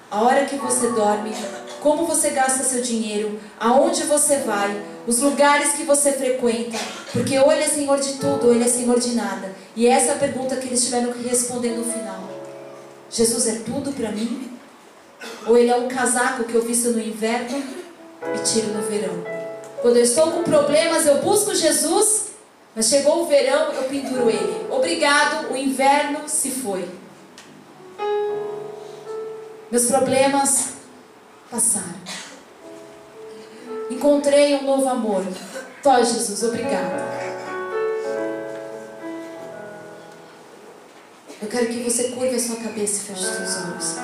a 0.09 0.21
hora 0.21 0.45
que 0.45 0.57
você 0.57 0.89
dorme, 0.89 1.31
como 1.79 2.05
você 2.05 2.31
gasta 2.31 2.63
seu 2.63 2.81
dinheiro, 2.81 3.39
aonde 3.59 4.03
você 4.03 4.37
vai, 4.37 4.83
os 5.07 5.19
lugares 5.19 5.73
que 5.73 5.83
você 5.83 6.11
frequenta, 6.11 6.77
porque 7.13 7.39
ou 7.39 7.51
Ele 7.51 7.63
é 7.63 7.67
Senhor 7.67 7.99
de 7.99 8.13
tudo, 8.13 8.47
ou 8.47 8.53
Ele 8.53 8.63
é 8.63 8.67
Senhor 8.67 8.99
de 8.99 9.15
nada. 9.15 9.55
E 9.75 9.87
essa 9.87 10.11
é 10.11 10.15
a 10.15 10.19
pergunta 10.19 10.57
que 10.57 10.67
eles 10.67 10.83
tiveram 10.83 11.13
que 11.13 11.27
responder 11.27 11.71
no 11.71 11.83
final: 11.83 12.30
Jesus 13.11 13.47
é 13.47 13.55
tudo 13.59 13.91
para 13.91 14.11
mim? 14.11 14.57
Ou 15.45 15.57
Ele 15.57 15.69
é 15.69 15.75
um 15.75 15.87
casaco 15.87 16.45
que 16.45 16.55
eu 16.55 16.61
visto 16.61 16.91
no 16.91 16.99
inverno 16.99 17.61
e 18.33 18.39
tiro 18.43 18.67
no 18.69 18.81
verão? 18.83 19.23
Quando 19.81 19.97
eu 19.97 20.03
estou 20.03 20.31
com 20.31 20.43
problemas, 20.43 21.05
eu 21.05 21.21
busco 21.21 21.53
Jesus, 21.53 22.27
mas 22.75 22.85
chegou 22.85 23.23
o 23.23 23.25
verão, 23.25 23.73
eu 23.73 23.83
penduro 23.83 24.29
Ele. 24.29 24.67
Obrigado, 24.69 25.51
o 25.51 25.57
inverno 25.57 26.21
se 26.27 26.51
foi. 26.51 26.87
Meus 29.69 29.85
problemas 29.85 30.69
passaram. 31.49 32.01
Encontrei 33.89 34.55
um 34.55 34.63
novo 34.63 34.87
amor. 34.87 35.25
Tó, 35.83 35.97
Jesus, 35.97 36.43
obrigado. 36.43 37.20
Eu 41.41 41.47
quero 41.47 41.67
que 41.67 41.79
você 41.79 42.09
curve 42.09 42.35
a 42.35 42.39
sua 42.39 42.57
cabeça 42.57 43.01
e 43.01 43.05
feche 43.07 43.23
seus 43.23 43.65
olhos. 43.65 43.95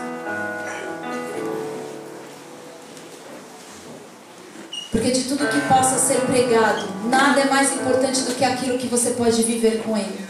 Porque 4.91 5.11
de 5.11 5.23
tudo 5.25 5.47
que 5.47 5.61
possa 5.67 5.99
ser 5.99 6.21
pregado, 6.21 6.87
nada 7.07 7.41
é 7.41 7.45
mais 7.45 7.71
importante 7.73 8.21
do 8.21 8.33
que 8.33 8.43
aquilo 8.43 8.79
que 8.79 8.87
você 8.87 9.11
pode 9.11 9.43
viver 9.43 9.83
com 9.83 9.95
Ele. 9.95 10.26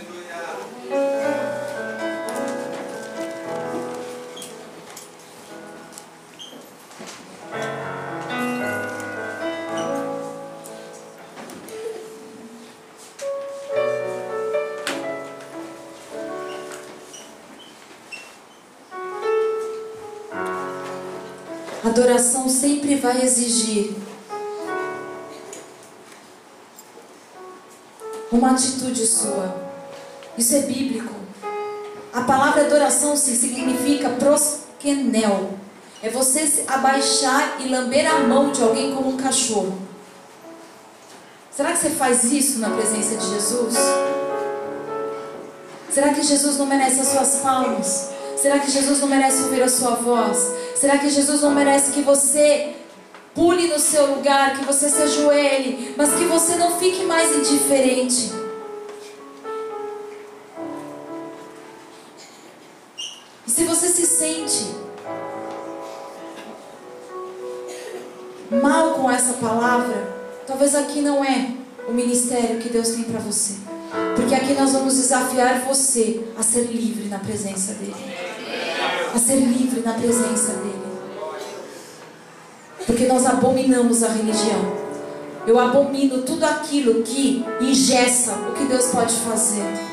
Vai 23.07 23.23
exigir 23.23 23.95
uma 28.29 28.51
atitude 28.51 29.07
sua. 29.07 29.55
Isso 30.37 30.53
é 30.57 30.63
bíblico. 30.63 31.13
A 32.13 32.23
palavra 32.23 32.65
adoração 32.65 33.15
significa 33.15 34.09
proskenel. 34.09 35.53
É 36.03 36.09
você 36.09 36.45
se 36.45 36.65
abaixar 36.67 37.61
e 37.61 37.69
lamber 37.69 38.05
a 38.13 38.19
mão 38.19 38.51
de 38.51 38.61
alguém 38.61 38.93
como 38.93 39.11
um 39.11 39.17
cachorro. 39.17 39.79
Será 41.49 41.71
que 41.71 41.77
você 41.77 41.91
faz 41.91 42.25
isso 42.25 42.59
na 42.59 42.71
presença 42.71 43.15
de 43.15 43.29
Jesus? 43.29 43.75
Será 45.89 46.13
que 46.13 46.21
Jesus 46.21 46.57
não 46.57 46.65
merece 46.65 46.99
as 46.99 47.07
suas 47.07 47.35
palmas? 47.37 48.09
Será 48.35 48.59
que 48.59 48.69
Jesus 48.69 48.99
não 48.99 49.07
merece 49.07 49.43
ouvir 49.43 49.63
a 49.63 49.69
sua 49.69 49.95
voz? 49.95 50.37
Será 50.75 50.97
que 50.97 51.09
Jesus 51.09 51.41
não 51.41 51.51
merece 51.51 51.91
que 51.91 52.01
você 52.01 52.75
pule 53.37 53.67
no 53.67 53.77
seu 53.77 54.15
lugar, 54.15 54.57
que 54.57 54.65
você 54.65 54.89
se 54.89 54.99
ajoelhe, 54.99 55.93
mas 55.95 56.15
que 56.15 56.25
você 56.25 56.55
não 56.55 56.79
fique 56.79 57.05
mais 57.05 57.37
indiferente? 57.37 58.33
E 63.45 63.51
se 63.51 63.63
você 63.63 63.89
se 63.89 64.07
sente 64.07 64.65
mal 68.59 68.95
com 68.95 69.11
essa 69.11 69.33
palavra, 69.33 70.17
talvez 70.47 70.73
aqui 70.73 71.01
não 71.01 71.23
é 71.23 71.51
o 71.87 71.93
ministério 71.93 72.57
que 72.59 72.69
Deus 72.69 72.89
tem 72.89 73.03
para 73.03 73.19
você. 73.19 73.53
Porque 74.15 74.33
aqui 74.33 74.55
nós 74.55 74.71
vamos 74.71 74.95
desafiar 74.95 75.61
você 75.61 76.27
a 76.35 76.41
ser 76.41 76.63
livre 76.63 77.07
na 77.07 77.19
presença 77.19 77.73
dEle 77.73 77.93
a 79.13 79.19
ser 79.19 79.37
livre 79.37 79.81
na 79.81 79.93
presença 79.93 80.53
dEle. 80.53 80.86
Porque 82.87 83.05
nós 83.05 83.25
abominamos 83.25 84.01
a 84.01 84.07
religião. 84.07 84.87
Eu 85.45 85.59
abomino 85.59 86.23
tudo 86.23 86.45
aquilo 86.45 87.03
que 87.03 87.45
ingessa 87.61 88.33
o 88.33 88.53
que 88.53 88.65
Deus 88.65 88.87
pode 88.87 89.13
fazer. 89.13 89.86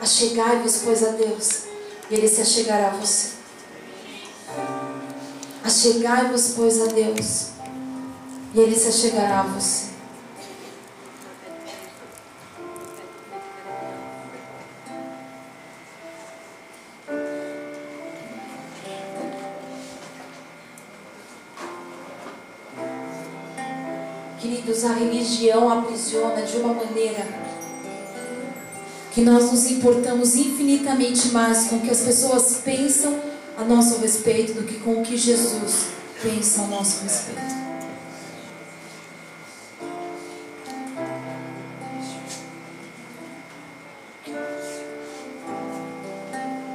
Achegai-vos, 0.00 0.82
pois, 0.84 1.02
a 1.02 1.10
Deus, 1.10 1.64
e 2.08 2.14
Ele 2.14 2.28
se 2.28 2.40
achegará 2.40 2.88
a 2.88 2.90
você. 2.90 3.32
Achegai-vos, 5.64 6.54
pois, 6.56 6.80
a 6.80 6.86
Deus, 6.86 7.48
e 8.54 8.60
Ele 8.60 8.76
se 8.76 8.88
achegará 8.88 9.40
a 9.40 9.42
você. 9.42 9.88
Queridos, 24.40 24.84
a 24.84 24.92
religião 24.92 25.68
aprisiona 25.68 26.42
de 26.42 26.56
uma 26.58 26.72
maneira 26.72 27.37
que 29.18 29.24
nós 29.24 29.50
nos 29.50 29.68
importamos 29.68 30.36
infinitamente 30.36 31.30
mais 31.30 31.64
com 31.64 31.78
o 31.78 31.80
que 31.80 31.90
as 31.90 32.02
pessoas 32.02 32.60
pensam 32.64 33.18
a 33.56 33.64
nosso 33.64 33.98
respeito 33.98 34.52
do 34.54 34.62
que 34.62 34.78
com 34.78 35.00
o 35.00 35.02
que 35.02 35.16
Jesus 35.16 35.86
pensa 36.22 36.62
a 36.62 36.66
nosso 36.68 37.02
respeito. 37.02 37.58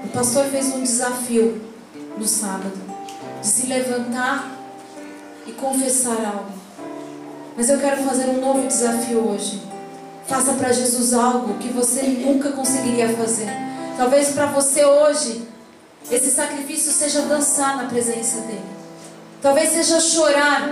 O 0.03 0.07
pastor 0.09 0.43
fez 0.47 0.65
um 0.65 0.83
desafio 0.83 1.61
no 2.17 2.27
sábado 2.27 2.77
de 3.39 3.47
se 3.47 3.67
levantar 3.67 4.53
e 5.47 5.53
confessar 5.53 6.25
algo. 6.25 6.51
Mas 7.55 7.69
eu 7.69 7.79
quero 7.79 8.03
fazer 8.03 8.25
um 8.25 8.41
novo 8.41 8.67
desafio 8.67 9.29
hoje. 9.29 9.72
Faça 10.33 10.53
para 10.53 10.73
Jesus 10.73 11.13
algo 11.13 11.59
que 11.59 11.67
você 11.67 12.01
nunca 12.01 12.53
conseguiria 12.53 13.07
fazer. 13.15 13.47
Talvez 13.95 14.29
para 14.29 14.47
você 14.47 14.83
hoje 14.83 15.47
esse 16.09 16.31
sacrifício 16.31 16.91
seja 16.91 17.21
dançar 17.21 17.77
na 17.77 17.83
presença 17.83 18.41
dele. 18.41 18.65
Talvez 19.43 19.69
seja 19.69 19.99
chorar. 19.99 20.71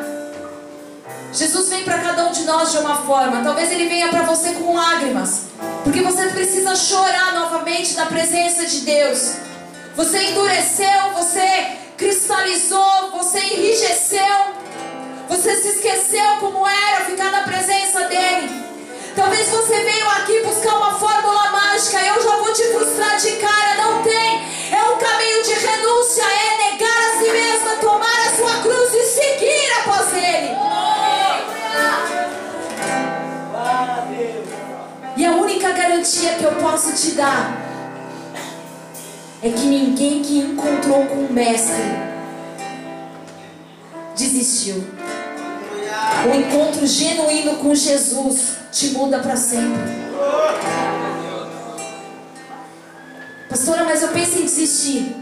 Jesus 1.32 1.70
vem 1.70 1.84
para 1.84 2.00
cada 2.00 2.26
um 2.26 2.32
de 2.32 2.44
nós 2.44 2.72
de 2.72 2.80
uma 2.80 3.04
forma. 3.04 3.44
Talvez 3.44 3.72
ele 3.72 3.88
venha 3.88 4.10
para 4.10 4.24
você 4.24 4.54
com 4.54 4.76
lágrimas. 4.76 5.44
Porque 5.84 6.02
você 6.02 6.26
precisa 6.30 6.76
chorar 6.76 7.36
novamente 7.36 7.94
na 7.94 8.08
presença 8.08 8.66
de 8.66 8.80
Deus. 8.80 9.34
Você 9.96 10.24
endureceu, 10.32 11.14
você 11.14 11.78
cristalizou, 11.98 13.12
você 13.12 13.38
enrijeceu. 13.38 14.56
Você 15.30 15.56
se 15.62 15.68
esqueceu 15.68 16.38
como 16.40 16.68
era 16.68 17.06
ficar 17.06 17.32
na 17.32 17.44
presença 17.44 18.08
dele. 18.08 18.61
Posso 36.72 36.94
te 36.94 37.16
dar 37.16 37.70
é 39.44 39.50
que 39.50 39.66
ninguém 39.66 40.22
que 40.22 40.40
encontrou 40.40 41.06
com 41.06 41.26
o 41.26 41.34
Mestre 41.34 41.76
desistiu. 44.16 44.82
O 46.26 46.36
encontro 46.36 46.88
genuíno 46.88 47.56
com 47.56 47.76
Jesus 47.76 48.54
te 48.72 48.92
muda 48.92 49.20
para 49.20 49.36
sempre. 49.36 49.82
Pastora, 53.50 53.84
mas 53.84 54.02
eu 54.04 54.10
penso 54.10 54.38
em 54.38 54.44
desistir. 54.44 55.16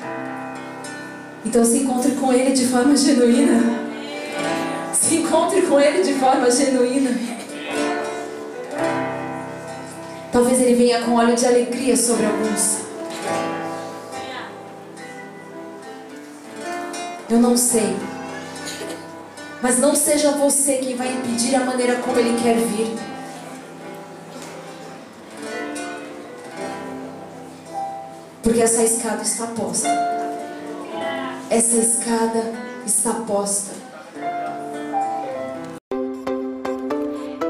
Então 1.43 1.65
se 1.65 1.79
encontre 1.79 2.11
com 2.11 2.31
Ele 2.31 2.51
de 2.51 2.67
forma 2.67 2.95
genuína. 2.95 3.79
Se 4.93 5.15
encontre 5.15 5.63
com 5.63 5.79
Ele 5.79 6.03
de 6.03 6.13
forma 6.13 6.51
genuína. 6.51 7.38
Talvez 10.39 10.61
Ele 10.61 10.73
venha 10.73 11.01
com 11.01 11.15
óleo 11.15 11.35
de 11.35 11.45
alegria 11.45 11.97
sobre 11.97 12.25
alguns. 12.25 12.77
Eu 17.29 17.39
não 17.39 17.57
sei. 17.57 17.93
Mas 19.61 19.79
não 19.79 19.93
seja 19.93 20.31
você 20.31 20.77
quem 20.77 20.95
vai 20.95 21.11
impedir 21.11 21.55
a 21.55 21.65
maneira 21.65 21.95
como 21.95 22.17
Ele 22.17 22.41
quer 22.41 22.55
vir. 22.55 22.97
Porque 28.41 28.61
essa 28.61 28.81
escada 28.81 29.21
está 29.21 29.45
posta. 29.47 29.89
Essa 31.49 31.75
escada 31.75 32.53
está 32.85 33.13
posta. 33.27 33.78